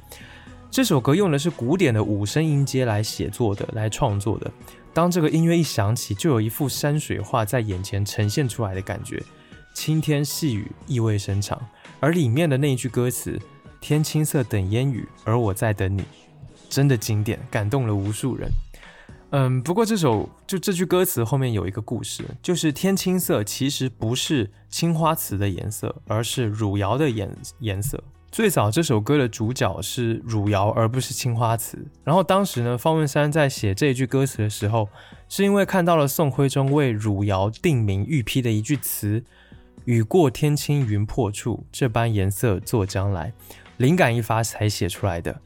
[0.70, 4.48] 这首歌用的是古典的五声音阶来写作的，来创作的。
[4.92, 9.20] 当这个音乐一响起，就有一幅山水画在眼前呈现出来的感觉。
[9.74, 11.61] 青天细雨，意味深长。
[11.98, 13.36] 而里面的那一句歌词
[13.80, 16.04] “天青色等烟雨，而我在等你”，
[16.71, 18.49] 真的经典，感动了无数人。
[19.33, 28.03] 嗯，不过这首就这句歌词后面有一个故事，就是天青色其实不是青花瓷的颜色，而是汝窑的颜颜色。
[28.33, 31.79] 最早这首歌的主角是汝窑，而不是青花瓷。
[32.05, 34.89] 然后当时呢，方文山在写这一句歌词的时候，
[35.29, 39.25] 是因为看到了宋徽宗为汝窑定名御批的一句词。
[39.85, 43.33] 雨过天青云破处，这般颜色作将来，
[43.79, 45.41] 灵感一发才写出来的。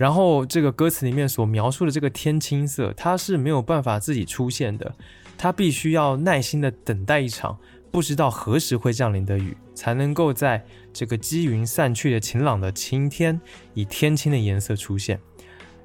[0.00, 4.94] 然后这个歌词里面所描述的这个天青色，它是没有办法自己出现的，
[5.36, 7.58] 它必须要耐心的等待一场
[7.90, 13.38] 不知道何时会降临的雨，才能够在这个积云散去的晴朗的晴天，
[13.74, 15.20] 以天青的颜色出现。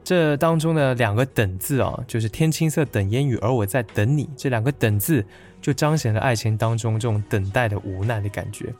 [0.01, 4.29] 这当中的两个“等”字啊，就是天青色等烟雨，而我在等你。
[4.37, 5.25] 这两个“等”字
[5.61, 8.73] 就彰显了爱情当中这种等待的无奈的感觉。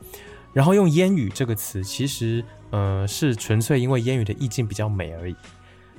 [0.56, 2.42] 然后用烟雨这个词，其实。
[2.70, 5.36] 呃，是纯粹因为烟雨的意境比较美而已。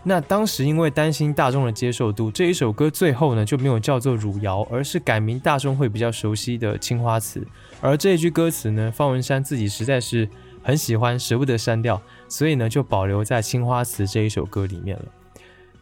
[0.04, 7.40] 那当时因为担心大众的接受度，这一首歌最后呢就没有叫做《汝窑》，而是改名大众会比较熟悉的《青花瓷》。
[7.80, 10.28] 而这一句歌词呢，方文山自己实在是
[10.62, 15.06] 很喜欢，舍不得删掉，所以呢就保留在《青花瓷》这一首歌里面了。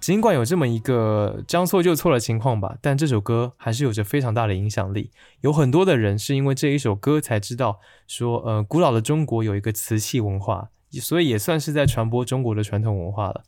[0.06, 5.10] 尽管有这么一个将错就错的情况吧，但这首歌还是有着非常大的影响力。
[5.42, 10.70] 有很多的人是因为这一首歌才知道，说呃，古老的中国有一个瓷器文化。
[11.02, 13.46] 所以也算是在传播中国的传统文化了。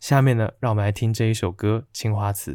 [0.00, 2.54] 下面呢，让我们来听这一首歌《青花瓷》。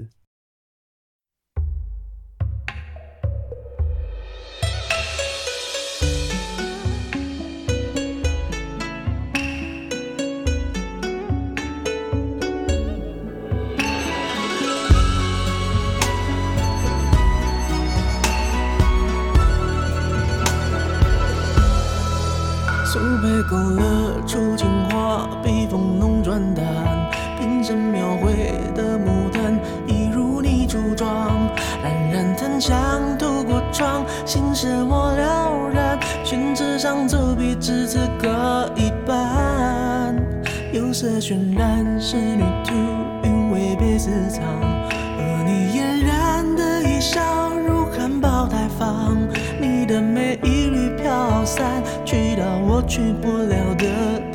[23.49, 26.63] 勾勒出情话，笔锋浓转淡，
[27.39, 31.31] 平生描绘的牡丹，一如你初妆。
[31.81, 35.97] 冉冉檀香透过窗，心事我了然。
[36.23, 40.15] 宣纸上走笔，只此搁一半。
[40.71, 42.75] 釉色渲染，仕女图，
[43.23, 44.43] 韵味被私藏。
[52.87, 54.28] 去不了的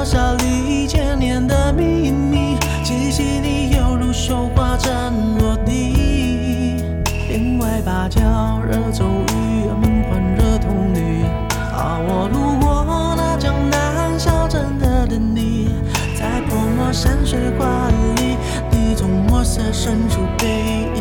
[0.00, 6.82] 多少里，千年的秘密，气息里犹如绣花针落地。
[7.28, 8.22] 帘外芭蕉
[8.66, 11.22] 惹骤雨，门环惹铜绿。
[11.74, 15.68] 而我路过那江南小镇的等你，
[16.18, 18.38] 在泼墨山水画里，
[18.70, 20.99] 你从墨色深处背影。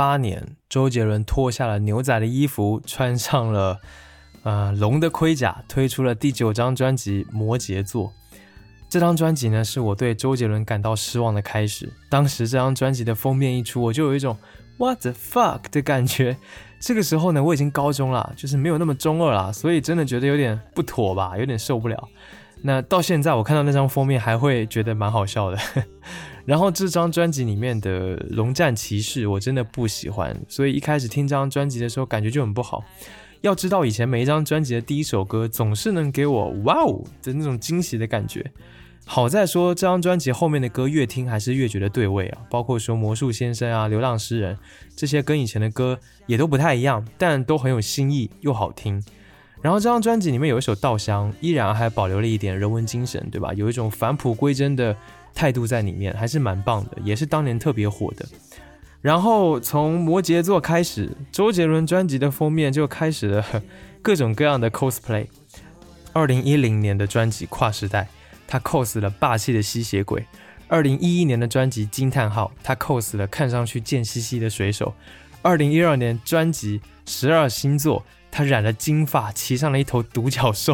[0.00, 3.78] 八年，周杰伦脱下了牛仔的衣服，穿上了
[4.44, 8.06] 呃龙的盔甲，推出了第九张专辑《摩羯座》。
[8.88, 11.92] 这张专辑呢，是我对周杰伦感到失望的开始。
[12.08, 14.38] 当时这张专辑的封面一出，我就有一种
[14.78, 16.38] What the fuck 的感觉。
[16.80, 22.08] 这个时候呢，我已经高中了，就是没有那么中二了，所以真的觉得有点不妥吧，有点受不了。
[22.62, 25.58] 那到现在，我看到那张封面还会觉得蛮好笑的。
[26.50, 32.82] 然后这张专辑里面的《龙战骑士》，我真的不喜欢，所以一开始听这张专辑的时候，感觉就很不好。
[33.42, 38.44] 要知道，以前每一张专辑的第一首歌总是能给我哇哦的那种惊喜的感觉。
[39.06, 44.56] 好在说这张专辑后面的歌越听还是越觉得对味啊，包括说《魔术先生》啊、《流浪诗人》
[44.96, 49.00] 这些，跟以前的歌也都不太一样，但都很有新意又好听。
[49.62, 53.54] 然后这张专辑里面有一首《稻香》，依然还保留了一点人文精神，对吧？
[53.54, 54.96] 有一种返璞归真的
[55.34, 58.26] 态度在里面，还是蛮棒的，也是当年特别火的。
[59.00, 63.44] 然后从摩羯座开始，周杰伦专辑的封面就开始了
[64.02, 65.26] 各种各样的 cosplay。
[66.12, 68.02] 二零一零年的专辑《跨时代》，
[68.46, 70.20] 他 cos 了霸气的吸血鬼；
[70.68, 74.92] 二零一一年的专辑《惊叹号》，他 cos 了看上去贱兮兮的水手；
[75.40, 78.00] 二零一二年专辑《十二星座》。
[78.32, 80.72] 他染了金发，骑上了一头独角兽，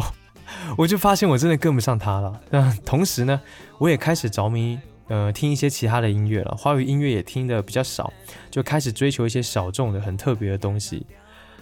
[0.77, 2.41] 我就发现我真的跟不上他了。
[2.49, 3.39] 那同时呢，
[3.77, 6.55] 我也开始着迷，呃，听一些其他的音乐了。
[6.57, 8.11] 华语音乐也听的比较少，
[8.49, 11.05] 就开始追求一些小众的、很特别的东西。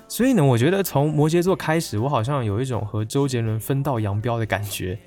[0.07, 4.97] 所以呢，我觉得从摩羯座开始，我好像有一种和周杰伦分道扬镳的感觉。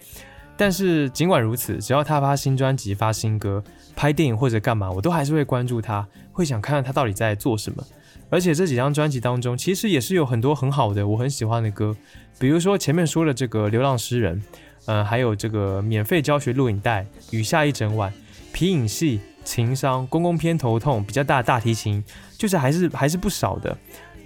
[0.57, 3.62] 但是尽管如此，只要他发新专辑、发新歌、
[3.95, 7.85] 拍电影或者干嘛，我都还是会关注他，会想看看他到底在做什么。
[8.31, 11.97] 而且这几张专辑当中，其实也是有很多很好的、我很喜欢的歌，
[12.39, 14.41] 比如说前面说的这个《流浪诗人》，
[14.87, 18.12] 嗯，还有这个免费教学录影带《雨下一整晚》，
[18.53, 22.05] 皮影戏、情商、公公偏头痛、比较大大提琴，
[22.37, 23.76] 就是还是还是不少的。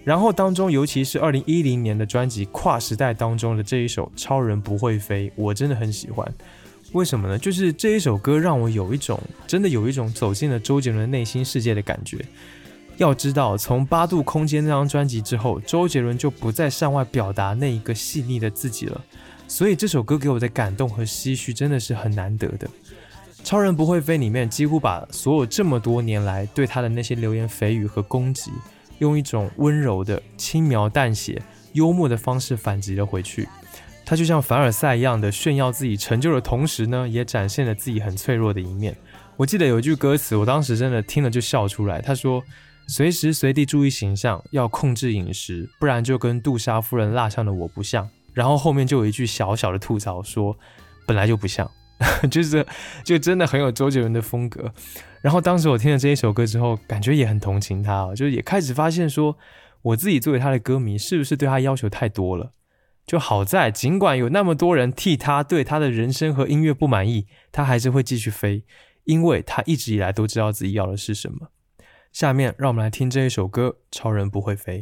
[0.04, 6.26] 然后当中，尤其是二零一零年的专辑《跨时代》当中的这一首《超人不会飞》，我真的很喜欢。
[6.90, 7.38] 为什么呢？
[7.38, 12.18] 就是这一首歌让我有一种真的有一种走进了周杰伦内心世界的感觉。
[12.98, 19.00] 要知道，从《八度空间》那张专辑之后，周杰伦就不再向外表达那一个细腻的自己了，
[19.48, 22.68] 所以这首歌给我的感动和唏嘘真的是很难得的。
[23.42, 28.52] 《超人不会飞》里面几乎把所有这么多年来对他的那些流言蜚语和攻击，
[28.98, 33.48] 用一种温柔的、轻描淡写、幽默的方式反击了回去。
[34.04, 38.94] 他就像凡尔赛一样的炫耀自己成就的同时呢，也展现了自己很脆弱的一面。
[39.36, 42.00] 我记得有一句歌词，我当时真的听了就笑出来。
[42.00, 42.40] 他说。
[42.92, 48.06] 随时随地注意形象，要控制饮食，不然就跟杜莎夫人蜡像的我不像。
[48.34, 50.54] 然后后面就有一句小小的吐槽，说
[51.06, 51.70] 本来就不像，
[52.30, 52.66] 就是
[53.02, 54.74] 就真的很有周杰伦的风格。
[55.22, 59.38] 然后当时我听了这一首歌之后，感觉也很同情他，就也开始发现说，
[59.80, 62.52] 我自己作为他的歌迷，是不是对他要求太多了？
[63.06, 68.64] 就好在，尽管有那么多人替他对他的人生和音乐不满意，他还是会继续飞，
[69.04, 71.48] 因为他一直以来都知道自己要的是什么。
[72.12, 74.80] 下面让我们来听这一首歌《超人不会飞》。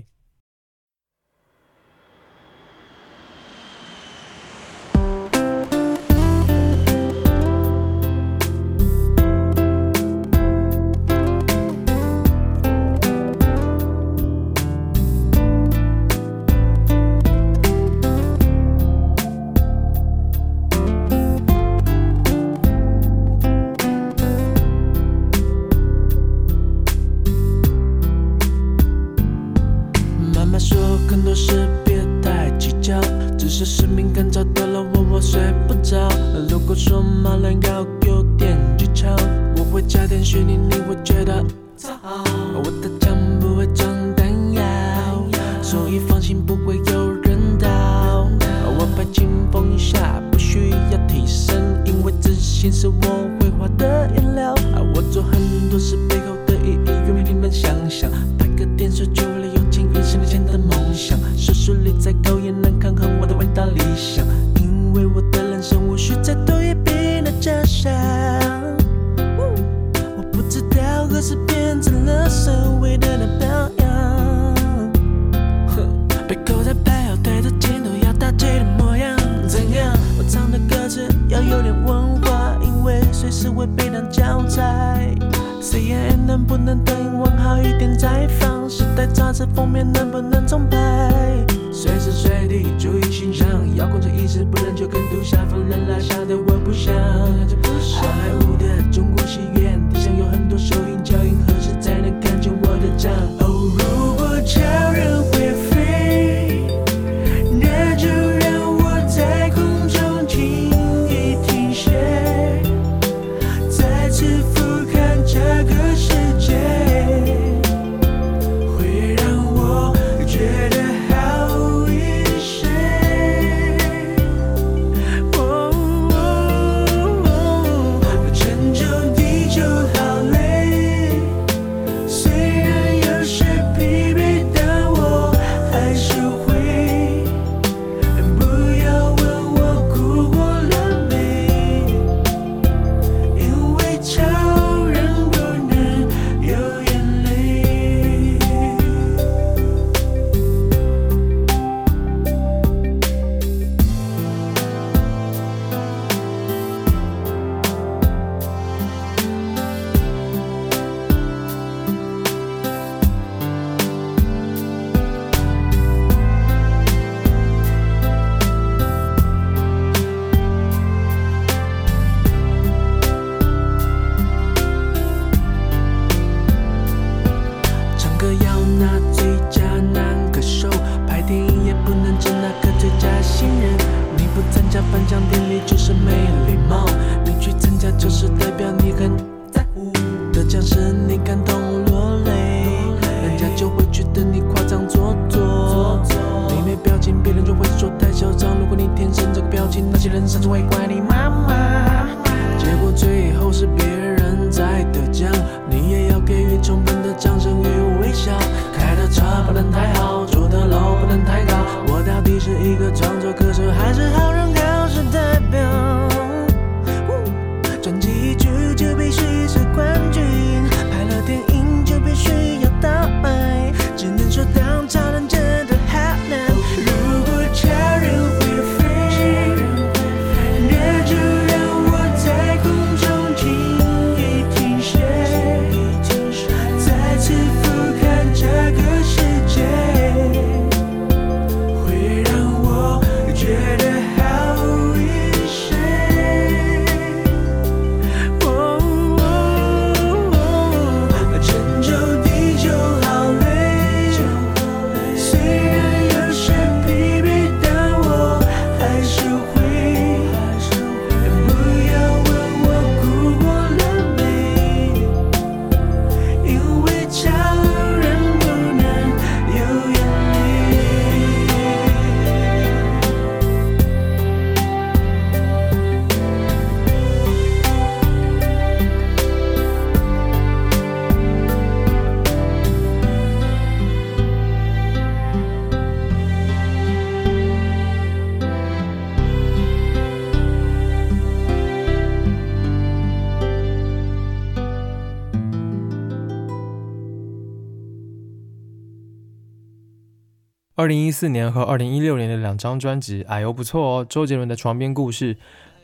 [300.81, 304.07] 二零一四年和二零一六年的两张专辑，哎呦不错哦。
[304.09, 305.35] 周杰伦的《床边故事》，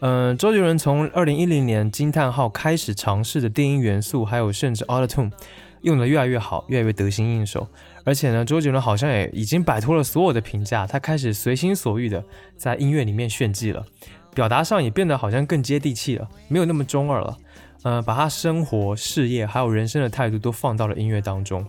[0.00, 5.30] 嗯、周杰伦从二零一零年惊叹号开始尝试的电音元素，还有甚至 Auto Tune，
[5.82, 7.68] 用的越来越好，越来越得心应手。
[8.04, 12.24] 而且呢，周杰伦好像也已经摆脱了所有的评价，他开始随心所欲的
[12.56, 13.84] 在音乐里面炫技了，
[14.34, 17.36] 表达上也变得好像更接地气了，没有那么中二了。
[17.82, 21.62] 嗯，把他生活、事业还有人生的态度都放到了音乐当中。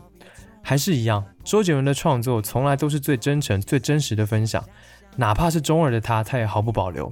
[0.68, 4.62] 还是一样，周杰伦的创作从来都是最真诚、最真实的分享，
[5.16, 7.10] 哪怕是中二的他，他也毫不保留。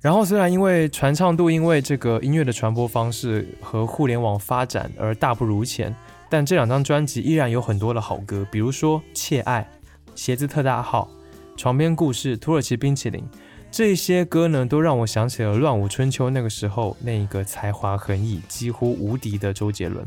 [0.00, 5.92] 然后虽然因为传唱度，因为这个音乐的传播方式和互联网发展而大不如前，
[6.30, 9.68] 但这两张专辑依然有很多的好歌，比如说《怯爱》
[10.14, 11.10] 《鞋子特大号》
[11.60, 13.20] 《床边故事》《土耳其冰淇淋》
[13.68, 20.06] 这些歌呢，都让我想起了乱舞春秋那个时候那一个才华横溢、几乎无敌的周杰伦，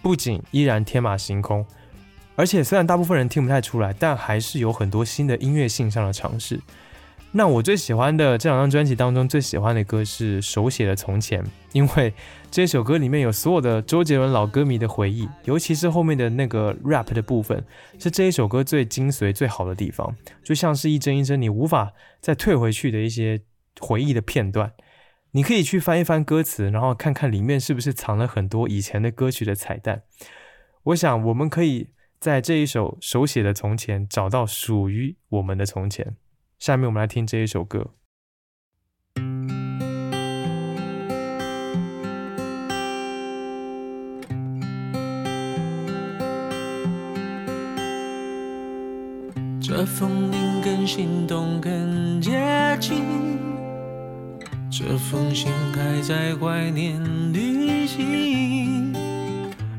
[0.00, 1.66] 不仅依然天马行空。
[2.34, 6.60] 而且虽然大部分人听不太出来，但还是有很多新的音乐性上的尝试。
[7.34, 12.12] 那我最喜欢的这两张专辑当中，最喜欢的歌是手写的《从前》，因为
[12.50, 17.64] 这首歌里面有所有的周杰伦老歌迷的回忆，尤其是后面的那个 rap 的部分，
[17.98, 20.14] 是这一首歌最精髓、最好的地方，
[20.44, 23.40] 就像是一帧一帧你无法再退回去的一些
[23.80, 24.72] 回忆的片段。
[25.30, 30.02] 你可以去翻一翻歌词，然后看看里面是不是藏了很多以前的歌曲的彩蛋。
[30.82, 31.88] 我想我们可以。
[32.22, 36.14] 在这一首手写的从前，找到属于我们的从前。
[36.56, 37.94] 下面我们来听这一首歌。
[49.60, 52.30] 这风铃更心动，更接
[52.80, 53.02] 近。
[54.70, 57.02] 这封信还在怀念
[57.32, 58.81] 旅行。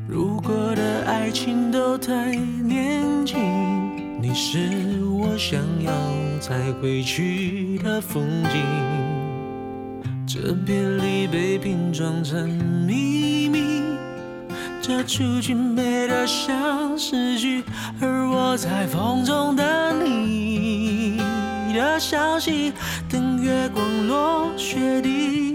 [0.06, 3.38] 如果的爱情都太年轻，
[4.20, 5.90] 你是我想要
[6.40, 8.62] 再回去的风景。
[10.26, 12.48] 这别离被拼装成
[12.86, 13.82] 秘密，
[14.82, 17.64] 这出去美得像诗句，
[17.98, 21.18] 而我在风中等你
[21.72, 22.74] 的消息，
[23.08, 25.53] 等月光落雪地。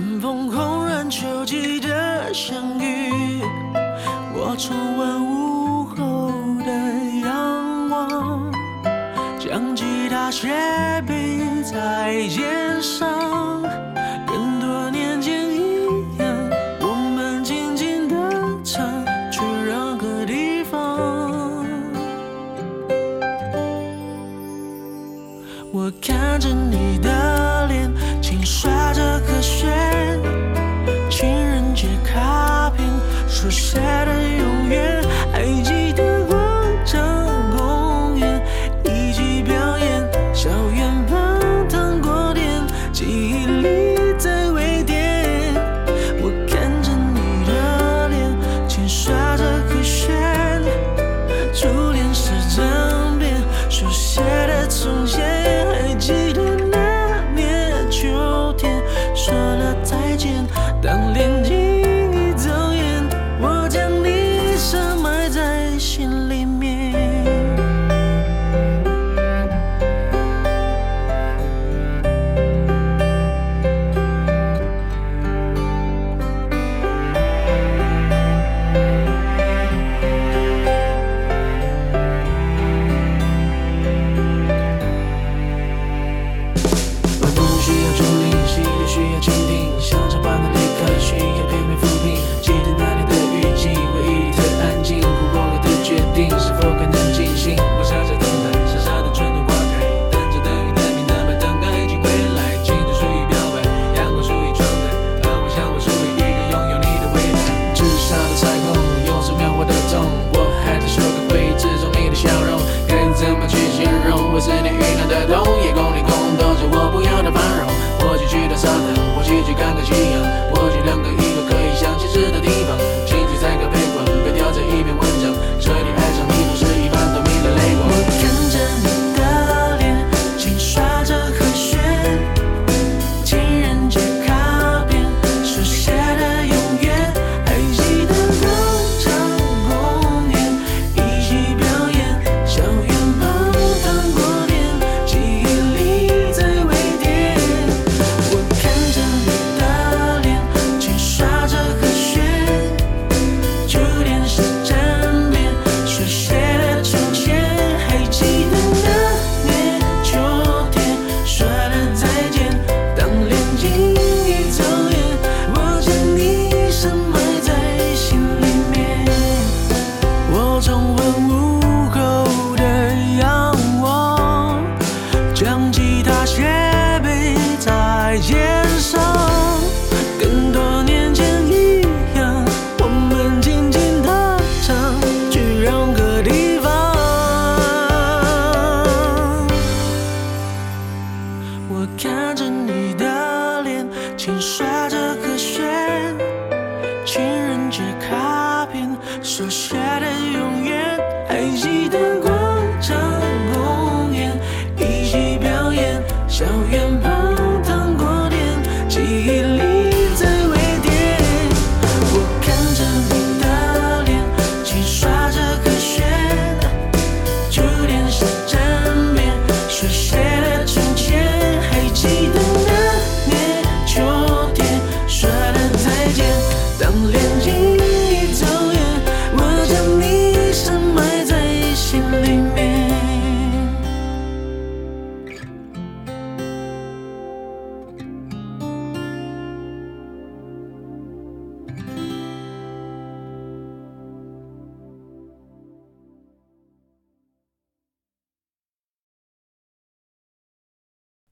[0.00, 3.42] 等风空然秋季的相遇，
[4.32, 6.32] 我重温午后
[6.64, 6.72] 的
[7.20, 8.50] 阳光，
[9.38, 10.48] 将吉他斜
[11.06, 13.60] 背在肩上，
[14.26, 15.84] 跟多年前一
[16.16, 16.34] 样，
[16.80, 18.16] 我们静静地
[18.64, 18.82] 唱，
[19.30, 20.98] 去任何地方。
[25.72, 26.89] 我看着你
[33.72, 34.09] 书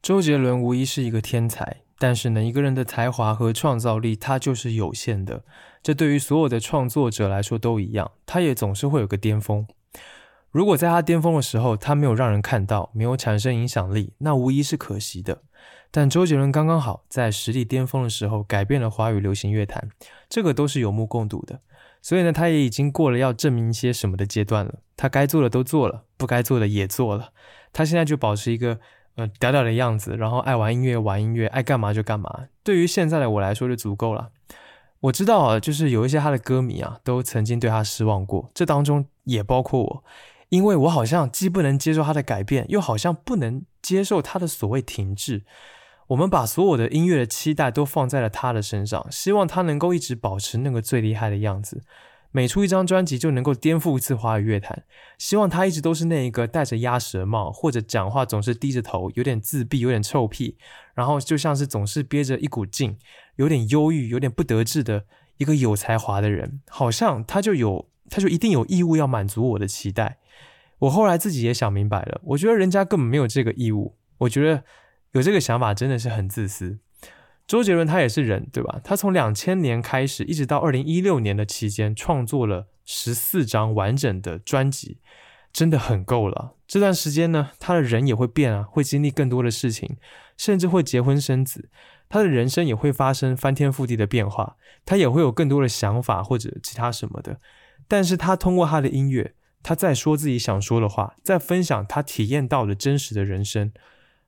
[0.09, 5.45] 周杰伦无疑是一个天才，但是呢，一个人的才华和创造力，他就是有限的。
[5.83, 9.67] 这对于所有的创作者来说都一样，他也总是会有个巅峰。
[10.51, 15.43] 如果在他巅峰的时候，他没有让人看到，没有产生影响力，那无疑是可惜的。
[15.91, 19.91] 但周杰伦刚刚好在实力巅峰的时候，改变了华语流行乐坛，
[20.31, 21.61] 这个都是有目共睹的。
[22.01, 24.77] 所以呢，他也已经过了要证明一些什么的阶段了。
[24.97, 27.35] 他该做的都做了，不该做的也做了。
[27.75, 28.81] 他现在就保持一个
[29.19, 32.47] 呃屌屌的样子，然后爱玩音乐玩音乐，爱干嘛就干嘛。
[32.63, 34.31] 对于现在的我来说就足够了。
[35.01, 40.05] 我知道啊，就是有一些他的歌迷啊，都曾经对他失望过，这当中也包括我，
[40.51, 45.45] 因为我好像既不能接受他的改变，又好像不能接受他的所谓停滞。
[46.09, 51.83] 我们把所有的音乐的期待都放在了他的身上，希望他能够一直保持那个最厉害的样子，
[52.39, 54.85] 每出一张专辑就能够颠覆一次华语乐坛。
[55.19, 60.57] 希望他一直都是那一个戴着鸭舌帽，或者讲话总是低着头，有点自闭，有点臭屁，
[60.95, 62.97] 然后就像是总是憋着一股劲，
[63.35, 65.07] 有点忧郁，有点不得志的
[65.39, 66.61] 一个有才华的人。
[66.69, 70.19] 好像他就有，他就一定有义务要满足我的期待。
[70.79, 73.97] 我后来自己也想明白了，我觉得人家根本没有这个义务。
[74.19, 74.63] 我觉得。
[75.13, 76.81] 有这个想法真的是很自私。
[77.49, 78.79] 周杰伦他也是人，对吧？
[78.85, 84.99] 他从两千年开始，一直到二零一六年的期间，创作了十四张完整的专辑，
[85.51, 86.53] 真的很够了。
[86.67, 89.97] 这段时间呢，他的人也会变啊，会经历更多的事情，
[90.37, 91.71] 甚至会结婚生子，
[92.11, 97.39] 他的人生也会发生翻天覆地的变化，他也会有更多的想法或者其他什么的。
[97.89, 103.73] 但是他通过他的音乐，他在说自己想说的话，在分享他体验到的真实的人生。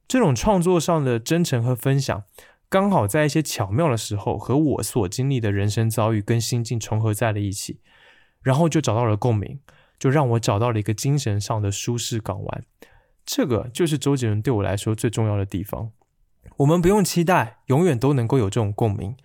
[0.08, 2.24] 这种创作上的真诚和分享，
[2.70, 7.80] 刚好在一些巧妙的时候，和我所经历的人生遭遇跟心境重合在了一起，
[8.42, 9.58] 然后就找到了共鸣，
[9.98, 12.64] 就让我找到了一个精神上的舒适港湾。
[13.26, 15.90] 这个就是周杰伦对我来说最重要的地方。
[16.58, 19.16] 我们不用期待永远都能够有这种共鸣，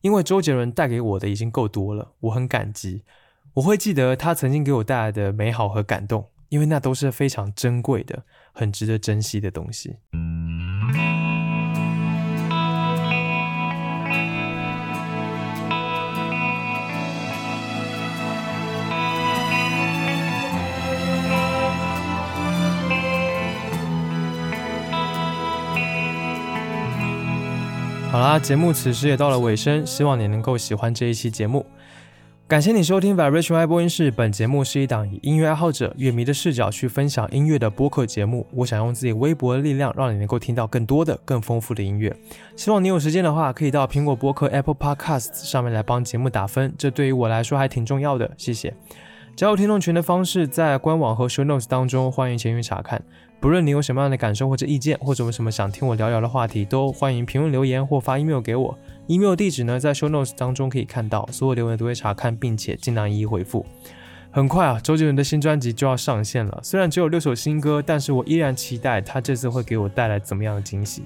[0.00, 3.02] 因为周杰伦带给我的已经够多了，我很感激。
[3.52, 8.24] 我会记得他曾经给我带来的美好和感动，因为那都是非常珍贵的。
[8.54, 9.96] 很值得珍惜的东西。
[28.16, 31.66] 好啦，节目此时也到了尾声，希望你能够喜欢这一期节目。
[32.48, 34.10] 感谢你收听 Vibration 爱播音室。
[34.10, 38.46] 本节目是一档以音乐爱好者、乐迷的视角去分享音乐的播客节目。
[38.54, 42.10] 我想用自己微薄的力量，让你能够听到更多的、更丰富的音乐。
[42.56, 48.30] 希望你有时间的话，可以到苹果播客 Apple Podcasts 上面来帮节目打分，这对于我来说还挺重要的。
[48.38, 48.72] 谢谢。
[49.34, 53.04] 加入听众群的方式在官网和 Show Notes 当中，欢迎前去查看。
[53.38, 58.78] 不论你有什么样的感受或者意见，或者有什么想听我聊聊的话题，都欢迎评论留言或发 email 给我。
[59.06, 63.64] email 地址呢，在 show notes 当中可以看到，所有留言都会查看，并且尽量一一回复。
[64.30, 66.60] 很快啊，周杰伦的新专辑就要上线了。
[66.62, 71.02] 虽然只有六首新歌，但是我依然期待他这次会给我带来怎么样的惊喜。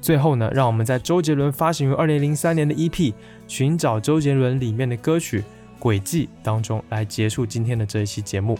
[0.00, 2.90] 最后呢，让我们在周杰伦发行于二零零三年的 EP
[3.46, 5.40] 《寻找周杰伦》里面的歌曲
[5.78, 8.58] 《轨迹》当中来结束今天的这一期节目。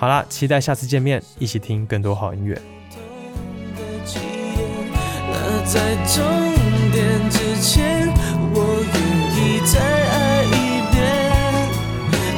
[0.00, 2.58] 好啦，期待下次见面，一起听更多好音乐。
[5.28, 6.24] 那在终
[6.90, 8.08] 点之前，
[8.54, 8.94] 我愿
[9.36, 10.96] 意再爱一遍，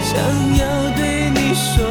[0.02, 0.18] 想
[0.58, 1.86] 要对你说